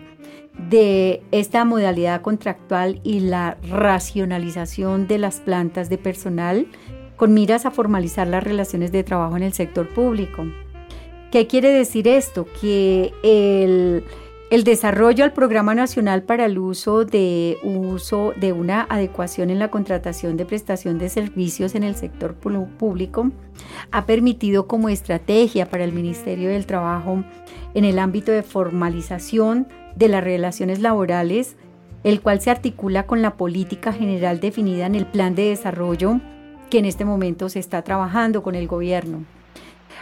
de 0.71 1.25
esta 1.33 1.65
modalidad 1.65 2.21
contractual 2.21 3.01
y 3.03 3.19
la 3.21 3.59
racionalización 3.69 5.09
de 5.09 5.19
las 5.19 5.41
plantas 5.41 5.91
de 5.91 5.99
personal 5.99 6.69
con 7.17 7.35
miras 7.35 7.67
a 7.67 7.73
formalizar 7.73 8.29
las 8.29 8.45
relaciones 8.45 8.93
de 8.93 9.03
trabajo 9.03 9.37
en 9.37 9.43
el 9.43 9.55
sector 9.55 9.89
público. 9.89 10.47
¿Qué 11.33 11.49
quiere 11.49 11.71
decir 11.71 12.07
esto? 12.07 12.47
Que 12.61 13.13
el 13.25 14.05
el 14.49 14.63
desarrollo 14.63 15.25
al 15.25 15.33
Programa 15.33 15.75
Nacional 15.75 16.23
para 16.23 16.45
el 16.47 16.59
uso 16.59 17.05
de, 17.05 17.59
uso 17.65 18.33
de 18.37 18.53
una 18.53 18.87
adecuación 18.89 19.51
en 19.51 19.59
la 19.59 19.71
contratación 19.71 20.37
de 20.37 20.47
prestación 20.47 20.99
de 20.99 21.09
servicios 21.09 21.75
en 21.75 21.83
el 21.83 21.97
sector 21.97 22.35
público 22.35 23.33
ha 23.91 24.07
permitido 24.07 24.69
como 24.69 24.89
estrategia 24.89 25.69
para 25.69 25.83
el 25.83 25.93
Ministerio 25.93 26.51
del 26.51 26.67
Trabajo 26.67 27.25
en 27.75 27.85
el 27.85 27.99
ámbito 27.99 28.31
de 28.31 28.45
formalización 28.45 29.67
de 29.97 30.09
las 30.09 30.23
relaciones 30.23 30.79
laborales, 30.79 31.57
el 32.05 32.21
cual 32.21 32.41
se 32.41 32.51
articula 32.51 33.05
con 33.05 33.23
la 33.23 33.35
política 33.35 33.93
general 33.93 34.39
definida 34.39 34.87
en 34.87 34.95
el 34.95 35.07
plan 35.07 35.35
de 35.35 35.49
desarrollo 35.49 36.21
que 36.71 36.79
en 36.79 36.85
este 36.85 37.05
momento 37.05 37.49
se 37.49 37.59
está 37.59 37.83
trabajando 37.83 38.45
con 38.45 38.55
el 38.55 38.69
gobierno. 38.69 39.25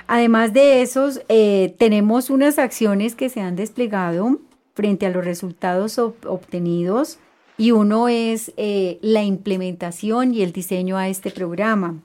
Además 0.07 0.53
de 0.53 0.83
esos, 0.83 1.23
eh, 1.29 1.75
tenemos 1.79 2.31
unas 2.31 2.59
acciones 2.59 3.15
que 3.15 3.29
se 3.29 3.41
han 3.41 3.57
desplegado 3.57 4.39
frente 4.75 5.07
a 5.07 5.11
los 5.11 5.25
resultados 5.25 5.99
obtenidos 5.99 7.19
y 7.57 7.71
uno 7.71 8.09
es 8.09 8.53
eh, 8.57 8.99
la 9.01 9.23
implementación 9.23 10.35
y 10.35 10.43
el 10.43 10.53
diseño 10.53 10.97
a 10.97 11.09
este 11.09 11.31
programa. 11.31 12.03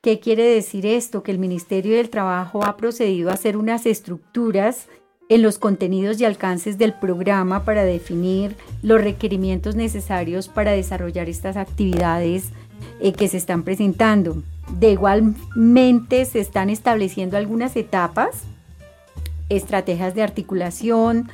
¿Qué 0.00 0.18
quiere 0.18 0.44
decir 0.44 0.86
esto? 0.86 1.22
Que 1.22 1.30
el 1.30 1.38
Ministerio 1.38 1.96
del 1.96 2.08
Trabajo 2.08 2.64
ha 2.64 2.78
procedido 2.78 3.30
a 3.30 3.34
hacer 3.34 3.58
unas 3.58 3.84
estructuras 3.84 4.88
en 5.28 5.42
los 5.42 5.58
contenidos 5.58 6.20
y 6.20 6.24
alcances 6.24 6.78
del 6.78 6.94
programa 6.94 7.64
para 7.64 7.84
definir 7.84 8.56
los 8.82 9.00
requerimientos 9.00 9.76
necesarios 9.76 10.48
para 10.48 10.72
desarrollar 10.72 11.28
estas 11.28 11.56
actividades 11.56 12.50
eh, 13.00 13.12
que 13.12 13.28
se 13.28 13.36
están 13.36 13.62
presentando. 13.62 14.42
De 14.78 14.92
igualmente 14.92 16.24
se 16.24 16.40
están 16.40 16.70
estableciendo 16.70 17.36
algunas 17.36 17.76
etapas, 17.76 18.44
estrategias 19.48 20.14
de 20.14 20.22
articulación 20.22 21.28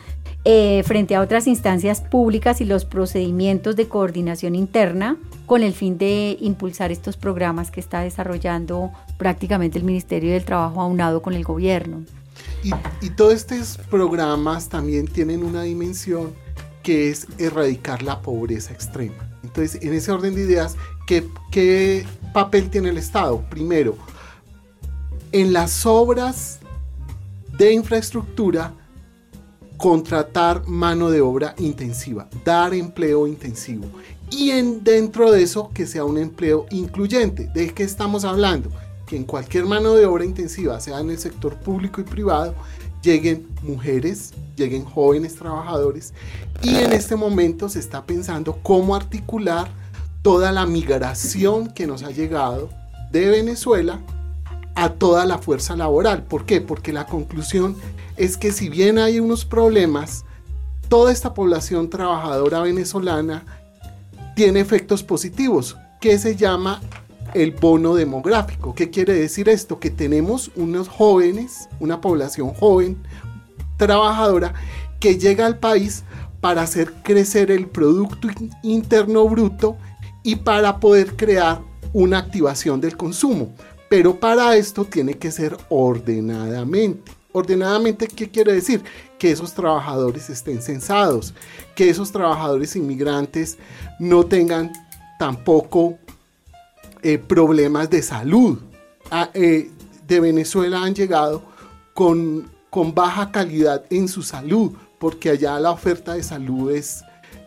eh, 0.44 0.82
frente 0.84 1.16
a 1.16 1.20
otras 1.20 1.48
instancias 1.48 2.00
públicas 2.00 2.60
y 2.60 2.64
los 2.64 2.84
procedimientos 2.84 3.74
de 3.74 3.88
coordinación 3.88 4.54
interna 4.54 5.16
con 5.44 5.62
el 5.62 5.72
fin 5.72 5.98
de 5.98 6.36
impulsar 6.40 6.92
estos 6.92 7.16
programas 7.16 7.70
que 7.70 7.80
está 7.80 8.00
desarrollando 8.00 8.92
prácticamente 9.18 9.78
el 9.78 9.84
Ministerio 9.84 10.32
del 10.32 10.44
Trabajo 10.44 10.80
aunado 10.80 11.20
con 11.20 11.34
el 11.34 11.42
gobierno. 11.42 12.04
Y, 12.62 12.70
y 13.00 13.10
todos 13.10 13.34
estos 13.34 13.78
programas 13.90 14.68
también 14.68 15.06
tienen 15.06 15.42
una 15.42 15.62
dimensión 15.62 16.32
que 16.82 17.10
es 17.10 17.26
erradicar 17.38 18.04
la 18.04 18.22
pobreza 18.22 18.72
extrema. 18.72 19.35
Entonces, 19.46 19.80
en 19.82 19.94
ese 19.94 20.10
orden 20.10 20.34
de 20.34 20.42
ideas, 20.42 20.76
¿qué, 21.06 22.04
papel 22.32 22.68
tiene 22.68 22.90
el 22.90 22.98
Estado? 22.98 23.40
Primero, 23.48 23.96
en 25.32 25.52
las 25.52 25.86
obras 25.86 26.58
de 27.56 27.72
infraestructura, 27.72 28.74
contratar 29.76 30.66
mano 30.66 31.10
de 31.10 31.20
obra 31.20 31.54
intensiva, 31.58 32.28
dar 32.44 32.74
empleo 32.74 33.26
intensivo. 33.26 33.84
Y 34.30 34.50
en, 34.50 34.82
dentro 34.82 35.30
de 35.30 35.42
eso, 35.42 35.70
que 35.72 35.86
sea 35.86 36.04
un 36.04 36.18
empleo 36.18 36.66
incluyente. 36.70 37.48
¿De 37.54 37.72
qué 37.72 37.84
estamos 37.84 38.24
hablando? 38.24 38.70
Que 39.06 39.16
en 39.16 39.24
cualquier 39.24 39.66
mano 39.66 39.94
de 39.94 40.06
obra 40.06 40.24
intensiva, 40.24 40.80
sea 40.80 41.00
en 41.00 41.10
el 41.10 41.18
sector 41.18 41.54
público 41.54 42.00
y 42.00 42.04
privado, 42.04 42.54
lleguen 43.06 43.46
mujeres, 43.62 44.34
lleguen 44.56 44.84
jóvenes 44.84 45.36
trabajadores. 45.36 46.12
Y 46.60 46.74
en 46.76 46.92
este 46.92 47.14
momento 47.14 47.68
se 47.68 47.78
está 47.78 48.04
pensando 48.04 48.58
cómo 48.62 48.96
articular 48.96 49.68
toda 50.22 50.50
la 50.50 50.66
migración 50.66 51.68
que 51.68 51.86
nos 51.86 52.02
ha 52.02 52.10
llegado 52.10 52.68
de 53.12 53.26
Venezuela 53.26 54.00
a 54.74 54.90
toda 54.90 55.24
la 55.24 55.38
fuerza 55.38 55.76
laboral. 55.76 56.24
¿Por 56.24 56.46
qué? 56.46 56.60
Porque 56.60 56.92
la 56.92 57.06
conclusión 57.06 57.76
es 58.16 58.36
que 58.36 58.50
si 58.50 58.68
bien 58.68 58.98
hay 58.98 59.20
unos 59.20 59.44
problemas, 59.44 60.24
toda 60.88 61.12
esta 61.12 61.32
población 61.32 61.88
trabajadora 61.88 62.60
venezolana 62.60 63.44
tiene 64.34 64.58
efectos 64.58 65.04
positivos, 65.04 65.76
que 66.00 66.18
se 66.18 66.34
llama 66.34 66.80
el 67.42 67.52
bono 67.52 67.94
demográfico. 67.94 68.74
¿Qué 68.74 68.90
quiere 68.90 69.12
decir 69.12 69.48
esto? 69.48 69.78
Que 69.78 69.90
tenemos 69.90 70.50
unos 70.56 70.88
jóvenes, 70.88 71.68
una 71.80 72.00
población 72.00 72.54
joven, 72.54 72.96
trabajadora, 73.76 74.54
que 75.00 75.18
llega 75.18 75.44
al 75.44 75.58
país 75.58 76.02
para 76.40 76.62
hacer 76.62 76.92
crecer 77.02 77.50
el 77.50 77.66
Producto 77.66 78.28
Interno 78.62 79.28
Bruto 79.28 79.76
y 80.22 80.36
para 80.36 80.80
poder 80.80 81.14
crear 81.16 81.60
una 81.92 82.18
activación 82.18 82.80
del 82.80 82.96
consumo. 82.96 83.52
Pero 83.90 84.18
para 84.18 84.56
esto 84.56 84.84
tiene 84.84 85.14
que 85.14 85.30
ser 85.30 85.56
ordenadamente. 85.68 87.12
Ordenadamente, 87.32 88.08
¿qué 88.08 88.30
quiere 88.30 88.54
decir? 88.54 88.82
Que 89.18 89.30
esos 89.30 89.52
trabajadores 89.52 90.30
estén 90.30 90.62
censados, 90.62 91.34
que 91.74 91.90
esos 91.90 92.10
trabajadores 92.10 92.74
inmigrantes 92.76 93.58
no 94.00 94.24
tengan 94.24 94.72
tampoco 95.18 95.98
eh, 97.08 97.18
problemas 97.18 97.88
de 97.88 98.02
salud. 98.02 98.58
Ah, 99.12 99.30
eh, 99.32 99.70
de 100.08 100.18
Venezuela 100.18 100.82
han 100.82 100.92
llegado 100.92 101.40
con, 101.94 102.50
con 102.68 102.94
baja 102.94 103.30
calidad 103.30 103.84
en 103.90 104.08
su 104.08 104.24
salud, 104.24 104.72
porque 104.98 105.30
allá 105.30 105.60
la 105.60 105.70
oferta 105.70 106.14
de 106.14 106.24
salud 106.24 106.72
es 106.72 107.04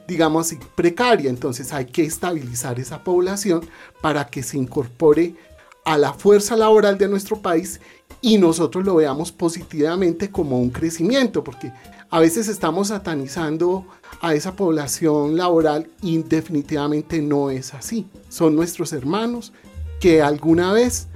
digamos 0.08 0.56
precaria. 0.76 1.30
Entonces 1.30 1.74
hay 1.74 1.88
que 1.88 2.06
estabilizar 2.06 2.80
esa 2.80 3.04
población 3.04 3.68
para 4.02 4.28
que 4.28 4.44
se 4.44 4.58
incorpore 4.58 5.36
a 5.84 5.98
la 5.98 6.14
fuerza 6.14 6.56
laboral 6.56 6.98
de 6.98 7.10
nuestro 7.10 7.42
país 7.42 7.82
y 8.22 8.38
nosotros 8.38 8.86
lo 8.86 8.96
veamos 8.96 9.32
positivamente 9.32 10.30
como 10.30 10.60
un 10.60 10.70
crecimiento, 10.70 11.44
porque 11.44 11.72
a 12.10 12.20
veces 12.20 12.48
estamos 12.48 12.90
satanizando 12.90 13.86
a 14.22 14.34
esa 14.34 14.56
población 14.56 15.38
laboral 15.38 15.88
y 16.02 16.18
definitivamente 16.24 17.22
no 17.22 17.50
es 17.50 17.74
así. 17.74 18.08
Son 18.30 18.56
nuestros 18.56 18.92
hermanos 18.94 19.54
que 20.00 20.22
alguna 20.22 20.74
vez 20.74 21.08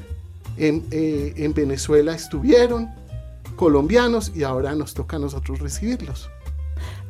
en, 0.58 0.84
eh, 0.92 1.34
en 1.38 1.54
Venezuela 1.54 2.14
estuvieron, 2.14 2.90
colombianos, 3.56 4.32
y 4.36 4.44
ahora 4.44 4.76
nos 4.76 4.94
toca 4.94 5.18
a 5.18 5.20
nosotros 5.20 5.60
recibirlos. 5.60 6.30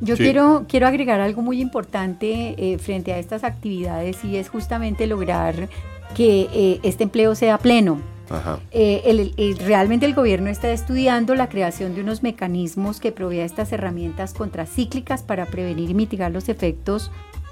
Yo 0.01 0.17
quiero, 0.17 0.65
quiero 0.67 0.87
agregar 0.87 1.21
algo 1.21 1.41
muy 1.41 1.61
importante 1.61 2.55
eh, 2.57 2.77
frente 2.77 3.13
a 3.13 3.19
estas 3.19 3.43
actividades 3.43 4.23
y 4.25 4.37
es 4.37 4.49
justamente 4.49 5.07
lograr 5.07 5.69
que 6.13 6.49
eh, 6.53 6.79
este 6.83 7.03
empleo 7.03 7.35
sea 7.35 7.57
pleno. 7.57 7.99
Eh, 8.71 9.55
realmente 9.59 10.05
el 10.05 10.15
gobierno 10.15 10.49
está 10.49 10.71
estudiando 10.71 11.35
la 11.35 11.49
creación 11.49 11.93
de 11.93 12.01
unos 12.01 12.23
mecanismos 12.23 12.99
que 12.99 13.11
provea 13.11 13.45
estas 13.45 13.71
herramientas 13.71 14.33
contracíclicas 14.33 15.21
para 15.21 15.45
prevenir 15.45 15.91
y 15.91 15.93
mitigar 15.93 16.31
los 16.31 16.49
efectos 16.49 17.11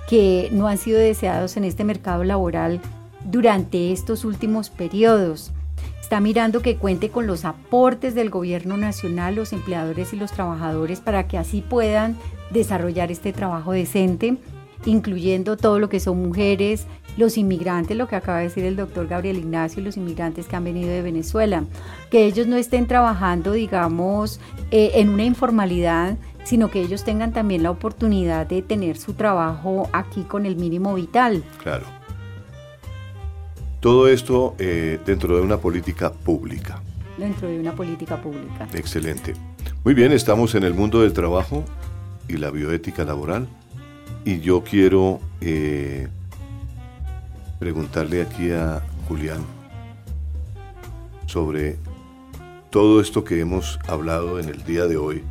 que 0.10 0.50
no 0.52 0.67
han 0.67 0.78
sido 0.78 1.00
deseados 1.00 1.56
en 1.58 1.65
este 1.65 1.84
mercado 1.84 2.24
laboral 2.24 2.82
durante 3.26 3.91
estos 3.91 4.26
últimos 4.26 4.69
periodos. 4.69 5.52
Está 6.02 6.19
mirando 6.19 6.62
que 6.62 6.76
cuente 6.76 7.10
con 7.10 7.28
los 7.28 7.45
aportes 7.45 8.15
del 8.15 8.30
gobierno 8.30 8.76
nacional, 8.76 9.36
los 9.36 9.54
empleadores 9.54 10.12
y 10.13 10.17
los 10.17 10.32
trabajadores 10.32 11.00
para 11.00 11.28
que 11.28 11.38
así 11.38 11.62
puedan 11.62 12.17
desarrollar 12.50 13.12
este 13.12 13.32
trabajo 13.32 13.71
decente, 13.71 14.36
incluyendo 14.86 15.58
todo 15.58 15.80
lo 15.80 15.89
que 15.89 16.00
son 16.00 16.22
mujeres, 16.22 16.88
los 17.17 17.38
inmigrantes, 17.38 17.98
lo 17.98 18.08
que 18.08 18.15
acaba 18.15 18.39
de 18.39 18.46
decir 18.46 18.65
el 18.65 18.76
doctor 18.76 19.08
Gabriel 19.08 19.38
Ignacio, 19.38 19.84
los 19.84 19.98
inmigrantes 19.98 20.48
que 20.48 20.56
han 20.56 20.63
venido 20.63 20.89
de 20.89 21.02
Venezuela, 21.02 21.63
que 22.10 22.26
ellos 22.26 22.48
no 22.48 22.56
estén 22.56 22.88
trabajando, 22.88 23.52
digamos, 23.52 24.39
eh, 24.72 24.91
en 24.96 25.10
una 25.10 25.24
informalidad, 25.24 26.17
sino 26.44 26.72
que 26.72 26.82
ellos 26.82 27.04
tengan 27.04 27.34
también 27.34 27.63
la 27.63 27.72
oportunidad 27.72 28.48
de 28.48 28.62
tener 28.62 28.98
su 28.98 29.13
trabajo 29.13 29.89
aquí 29.94 30.24
con 30.24 30.46
el 30.46 30.56
mínimo 30.56 30.94
vital. 30.96 31.44
Claro. 31.62 31.86
Todo 33.80 34.08
esto 34.08 34.56
eh, 34.60 35.00
dentro 35.06 35.36
de 35.36 35.41
una 35.41 35.58
política 35.58 36.12
pública. 36.12 36.82
Dentro 37.17 37.48
de 37.48 37.60
una 37.60 37.76
política 37.76 38.22
pública. 38.22 38.67
Excelente. 38.74 39.34
Muy 39.84 39.94
bien, 39.94 40.12
estamos 40.12 40.56
en 40.56 40.63
el 40.63 40.74
mundo 40.74 41.02
del 41.02 41.13
trabajo 41.13 41.63
y 42.28 42.38
la 42.38 42.52
bioética 42.52 43.04
laboral 43.04 43.48
y 44.26 44.40
yo 44.40 44.64
quiero 44.64 45.20
eh, 45.42 46.08
preguntarle 47.60 48.22
aquí 48.22 48.52
a 48.52 48.82
Julián 49.08 49.46
sobre 51.26 51.78
todo 52.70 53.02
esto 53.02 53.24
que 53.24 53.40
hemos 53.40 53.80
hablado 53.88 54.40
en 54.40 54.50
el 54.50 54.64
día 54.64 54.86
de 54.86 54.98
hoy, 54.98 55.24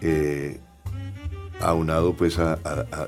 eh, 0.00 0.60
aunado 1.60 2.14
pues 2.14 2.38
a, 2.38 2.58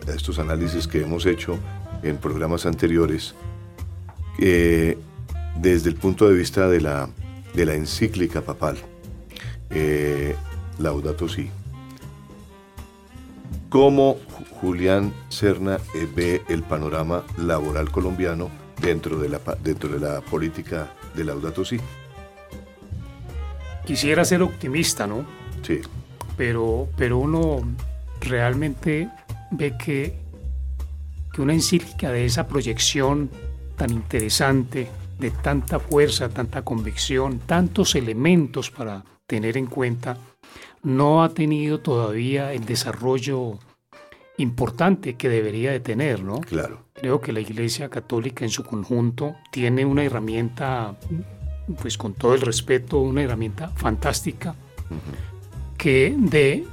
estos 0.08 0.38
análisis 0.38 0.88
que 0.88 1.02
hemos 1.02 1.24
hecho 1.26 1.58
en 2.02 2.16
programas 2.16 2.66
anteriores, 2.66 3.34
desde 4.38 5.88
el 5.88 5.94
punto 5.94 6.28
de 6.28 6.34
vista 6.34 6.68
de 6.68 6.80
la, 6.80 7.08
de 7.54 7.64
la 7.64 7.74
encíclica 7.74 8.42
papal, 8.42 8.76
eh, 9.70 10.36
Laudato 10.78 11.28
Si. 11.28 11.50
¿Cómo 13.68 14.16
Julián 14.60 15.12
Serna 15.28 15.78
eh, 15.94 16.08
ve 16.14 16.42
el 16.48 16.62
panorama 16.62 17.24
laboral 17.36 17.90
colombiano 17.90 18.48
dentro 18.80 19.18
de 19.18 19.28
la, 19.28 19.40
dentro 19.62 19.88
de 19.88 20.00
la 20.00 20.20
política 20.20 20.92
de 21.14 21.24
Laudato 21.24 21.64
Si? 21.64 21.78
Quisiera 23.84 24.24
ser 24.24 24.42
optimista, 24.42 25.06
¿no? 25.06 25.24
Sí. 25.62 25.80
Pero, 26.36 26.88
pero 26.96 27.18
uno 27.18 27.62
realmente 28.20 29.08
ve 29.50 29.76
que, 29.76 30.16
que 31.32 31.42
una 31.42 31.52
encíclica 31.52 32.10
de 32.10 32.24
esa 32.24 32.46
proyección 32.46 33.30
tan 33.76 33.90
interesante, 33.90 34.88
de 35.18 35.30
tanta 35.30 35.78
fuerza, 35.78 36.28
tanta 36.28 36.62
convicción, 36.62 37.40
tantos 37.40 37.94
elementos 37.94 38.70
para 38.70 39.04
tener 39.26 39.56
en 39.56 39.66
cuenta, 39.66 40.16
no 40.82 41.22
ha 41.22 41.30
tenido 41.30 41.80
todavía 41.80 42.52
el 42.52 42.64
desarrollo 42.64 43.58
importante 44.38 45.14
que 45.14 45.28
debería 45.28 45.72
de 45.72 45.80
tener, 45.80 46.22
¿no? 46.22 46.40
Claro. 46.40 46.82
Creo 46.94 47.20
que 47.20 47.32
la 47.32 47.40
Iglesia 47.40 47.88
Católica 47.88 48.44
en 48.44 48.50
su 48.50 48.64
conjunto 48.64 49.36
tiene 49.50 49.84
una 49.84 50.04
herramienta, 50.04 50.96
pues 51.80 51.96
con 51.98 52.14
todo 52.14 52.34
el 52.34 52.40
respeto, 52.40 52.98
una 52.98 53.22
herramienta 53.22 53.68
fantástica 53.70 54.54
que 55.76 56.14
de 56.16 56.64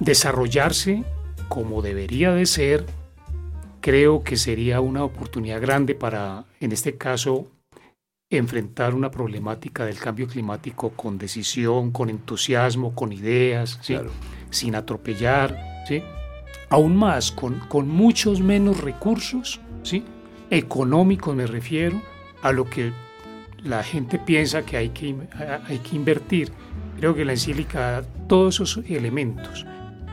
desarrollarse 0.00 1.04
como 1.48 1.82
debería 1.82 2.32
de 2.32 2.46
ser, 2.46 2.86
creo 3.80 4.22
que 4.22 4.36
sería 4.36 4.80
una 4.80 5.02
oportunidad 5.04 5.60
grande 5.60 5.94
para, 5.94 6.44
en 6.60 6.72
este 6.72 6.96
caso, 6.96 7.48
enfrentar 8.30 8.94
una 8.94 9.10
problemática 9.10 9.84
del 9.84 9.98
cambio 9.98 10.28
climático 10.28 10.90
con 10.90 11.18
decisión, 11.18 11.90
con 11.90 12.08
entusiasmo, 12.08 12.94
con 12.94 13.12
ideas, 13.12 13.80
sin 14.50 14.74
atropellar, 14.76 15.58
¿sí? 15.88 16.02
aún 16.68 16.96
más 16.96 17.32
con, 17.32 17.58
con 17.68 17.88
muchos 17.88 18.40
menos 18.40 18.80
recursos, 18.80 19.60
¿sí? 19.82 20.04
económicos 20.48 21.34
me 21.34 21.46
refiero, 21.48 22.00
a 22.42 22.52
lo 22.52 22.70
que 22.70 22.92
la 23.64 23.82
gente 23.82 24.18
piensa 24.18 24.62
que 24.62 24.76
hay 24.76 24.90
que, 24.90 25.14
hay 25.66 25.78
que 25.78 25.96
invertir. 25.96 26.52
Creo 26.98 27.16
que 27.16 27.24
la 27.24 27.32
encíclica 27.32 27.80
da 27.80 28.02
todos 28.28 28.60
esos 28.60 28.84
elementos, 28.88 29.66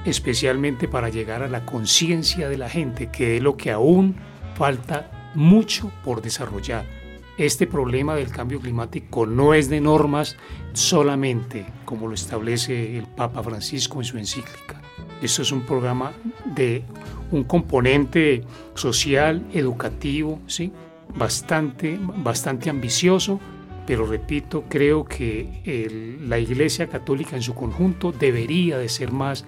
especialmente 0.05 0.87
para 0.87 1.09
llegar 1.09 1.43
a 1.43 1.47
la 1.47 1.65
conciencia 1.65 2.49
de 2.49 2.57
la 2.57 2.67
gente, 2.69 3.11
que 3.11 3.37
es 3.37 3.43
lo 3.43 3.57
que 3.57 3.71
aún 3.71 4.15
falta 4.55 5.31
mucho 5.35 5.91
por 6.03 6.23
desarrollar 6.23 6.96
este 7.37 7.67
problema 7.67 8.15
del 8.15 8.29
cambio 8.29 8.59
climático 8.59 9.25
no 9.25 9.53
es 9.53 9.69
de 9.69 9.79
normas 9.79 10.35
solamente, 10.73 11.65
como 11.85 12.07
lo 12.07 12.13
establece 12.13 12.97
el 12.97 13.05
Papa 13.05 13.43
Francisco 13.43 13.99
en 13.99 14.05
su 14.05 14.17
encíclica. 14.17 14.81
Esto 15.21 15.41
es 15.41 15.51
un 15.51 15.61
programa 15.61 16.13
de 16.45 16.83
un 17.31 17.43
componente 17.43 18.43
social, 18.75 19.45
educativo, 19.53 20.39
¿sí? 20.47 20.71
bastante, 21.15 21.99
bastante 21.99 22.69
ambicioso, 22.69 23.39
pero 23.85 24.05
repito, 24.05 24.65
creo 24.67 25.05
que 25.05 26.17
la 26.21 26.39
Iglesia 26.39 26.87
Católica 26.87 27.35
en 27.35 27.41
su 27.41 27.55
conjunto 27.55 28.11
debería 28.11 28.77
de 28.77 28.89
ser 28.89 29.11
más, 29.11 29.45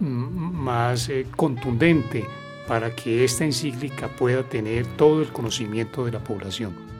más 0.00 1.08
eh, 1.08 1.26
contundente 1.36 2.24
para 2.66 2.94
que 2.94 3.24
esta 3.24 3.44
encíclica 3.44 4.08
pueda 4.08 4.44
tener 4.44 4.86
todo 4.96 5.20
el 5.20 5.28
conocimiento 5.28 6.04
de 6.04 6.12
la 6.12 6.24
población. 6.24 6.91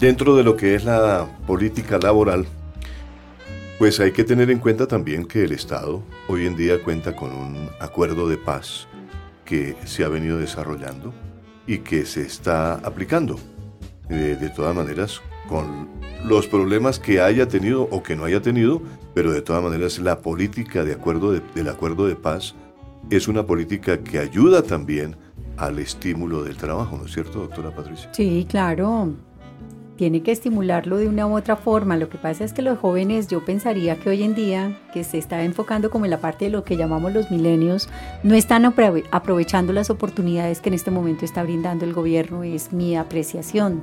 Dentro 0.00 0.36
de 0.36 0.44
lo 0.44 0.56
que 0.56 0.76
es 0.76 0.84
la 0.84 1.26
política 1.44 1.98
laboral, 1.98 2.46
pues 3.80 3.98
hay 3.98 4.12
que 4.12 4.22
tener 4.22 4.48
en 4.48 4.60
cuenta 4.60 4.86
también 4.86 5.26
que 5.26 5.42
el 5.42 5.50
Estado 5.50 6.04
hoy 6.28 6.46
en 6.46 6.56
día 6.56 6.80
cuenta 6.84 7.16
con 7.16 7.32
un 7.32 7.68
acuerdo 7.80 8.28
de 8.28 8.36
paz 8.36 8.86
que 9.44 9.74
se 9.86 10.04
ha 10.04 10.08
venido 10.08 10.38
desarrollando 10.38 11.12
y 11.66 11.78
que 11.78 12.06
se 12.06 12.22
está 12.22 12.74
aplicando. 12.74 13.40
Eh, 14.08 14.38
de 14.40 14.50
todas 14.50 14.74
maneras, 14.74 15.20
con 15.48 15.88
los 16.24 16.46
problemas 16.46 17.00
que 17.00 17.20
haya 17.20 17.48
tenido 17.48 17.82
o 17.90 18.00
que 18.00 18.14
no 18.14 18.24
haya 18.24 18.40
tenido, 18.40 18.80
pero 19.14 19.32
de 19.32 19.42
todas 19.42 19.64
maneras 19.64 19.98
la 19.98 20.20
política 20.20 20.84
de 20.84 20.92
acuerdo 20.92 21.32
del 21.32 21.68
acuerdo 21.68 22.06
de 22.06 22.14
paz 22.14 22.54
es 23.10 23.26
una 23.26 23.46
política 23.46 23.98
que 23.98 24.20
ayuda 24.20 24.62
también 24.62 25.16
al 25.56 25.80
estímulo 25.80 26.44
del 26.44 26.56
trabajo, 26.56 26.96
¿no 26.96 27.06
es 27.06 27.12
cierto, 27.12 27.40
doctora 27.40 27.74
Patricia? 27.74 28.08
Sí, 28.12 28.46
claro 28.48 29.27
tiene 29.98 30.22
que 30.22 30.30
estimularlo 30.30 30.96
de 30.96 31.08
una 31.08 31.26
u 31.26 31.36
otra 31.36 31.56
forma. 31.56 31.96
Lo 31.96 32.08
que 32.08 32.16
pasa 32.16 32.44
es 32.44 32.52
que 32.52 32.62
los 32.62 32.78
jóvenes, 32.78 33.26
yo 33.26 33.44
pensaría 33.44 33.96
que 33.96 34.08
hoy 34.08 34.22
en 34.22 34.34
día, 34.34 34.78
que 34.94 35.02
se 35.02 35.18
está 35.18 35.42
enfocando 35.42 35.90
como 35.90 36.06
en 36.06 36.12
la 36.12 36.20
parte 36.20 36.46
de 36.46 36.52
lo 36.52 36.64
que 36.64 36.76
llamamos 36.76 37.12
los 37.12 37.30
milenios, 37.30 37.88
no 38.22 38.34
están 38.34 38.64
aprovechando 38.64 39.72
las 39.72 39.90
oportunidades 39.90 40.60
que 40.60 40.68
en 40.70 40.74
este 40.74 40.92
momento 40.92 41.24
está 41.24 41.42
brindando 41.42 41.84
el 41.84 41.92
gobierno, 41.92 42.44
es 42.44 42.72
mi 42.72 42.96
apreciación, 42.96 43.82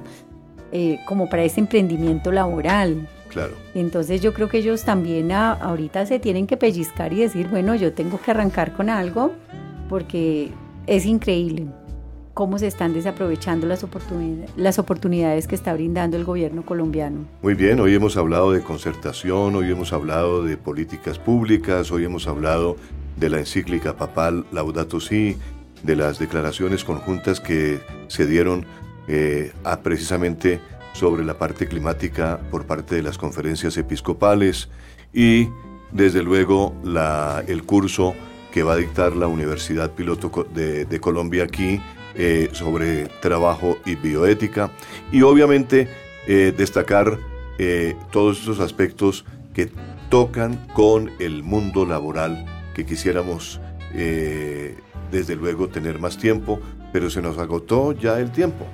eh, 0.72 0.98
como 1.06 1.30
para 1.30 1.44
ese 1.44 1.60
emprendimiento 1.60 2.32
laboral. 2.32 3.10
Claro. 3.28 3.54
Entonces 3.74 4.22
yo 4.22 4.34
creo 4.34 4.48
que 4.48 4.60
ellos 4.60 4.86
también 4.86 5.34
ahorita 5.34 6.06
se 6.06 6.20
tienen 6.20 6.48
que 6.48 6.56
pellizcar 6.56 7.12
y 7.12 7.18
decir, 7.18 7.50
bueno, 7.50 7.76
yo 7.76 7.92
tengo 7.92 8.22
que 8.22 8.32
arrancar 8.32 8.74
con 8.74 8.90
algo, 8.90 9.34
porque 9.90 10.50
es 10.88 11.06
increíble 11.06 11.68
cómo 12.36 12.60
se 12.60 12.68
están 12.68 12.94
desaprovechando 12.94 13.66
las, 13.66 13.86
oportunidades, 14.78 15.48
que 15.48 15.56
está 15.56 15.74
brindando 15.74 16.18
el 16.18 16.26
gobierno 16.26 16.66
colombiano. 16.66 17.26
Muy 17.42 17.56
bien, 17.56 17.80
hoy 17.80 17.96
hemos 17.96 18.18
hablado 18.18 18.52
de 18.52 18.60
concertación, 18.60 19.56
hoy 19.56 19.72
hemos 19.72 19.94
hablado 19.94 20.44
de 20.44 20.58
políticas 20.58 21.18
públicas, 21.18 21.92
hoy 21.92 22.04
hemos 22.04 22.28
hablado 22.28 22.76
de 23.16 23.30
la 23.30 23.40
encíclica 23.40 23.96
papal 23.96 24.46
Laudato 24.52 25.00
Si, 25.00 25.38
de 25.82 25.96
las 25.96 26.20
declaraciones 26.20 26.84
conjuntas 26.84 27.40
que 27.40 27.80
se 28.08 28.28
dieron 28.28 28.66
eh, 29.08 29.54
precisamente 29.82 30.60
sobre 30.92 31.24
la 31.24 31.38
parte 31.38 31.68
climática 31.68 32.42
por 32.52 32.66
parte 32.66 32.96
de 32.96 33.02
las 33.02 33.18
conferencias 33.18 33.78
episcopales 33.78 34.68
y 35.14 35.48
desde 35.94 36.22
luego 36.22 36.76
el 37.48 37.64
curso 37.64 38.14
que 38.52 38.64
va 38.64 38.74
a 38.74 38.78
dictar 38.78 39.16
la 39.16 39.28
Universidad 39.28 39.92
Piloto 39.92 40.46
de 40.54 41.00
Colombia 41.00 41.46
aquí 41.46 41.80
eh, 42.18 42.50
sobre 42.54 43.08
trabajo 43.22 43.78
y 43.86 43.96
bioética 43.96 44.72
y 45.12 45.22
obviamente 45.22 45.90
eh, 46.28 46.54
destacar 46.56 47.20
eh, 47.58 47.96
todos 48.10 48.40
estos 48.40 48.62
aspectos 48.62 49.26
que 49.54 49.70
tocan 50.10 50.66
con 50.74 51.12
el 51.20 51.44
mundo 51.44 51.86
laboral 51.86 52.46
que 52.74 52.86
quisiéramos 52.86 53.60
desde 55.10 55.38
luego 55.38 55.70
tener 55.70 56.00
más 56.00 56.18
tiempo, 56.18 56.60
pero 56.92 57.10
se 57.10 57.22
nos 57.22 57.38
agotó 57.38 57.94
ya 57.94 58.20
el 58.20 58.30
tiempo. 58.32 58.66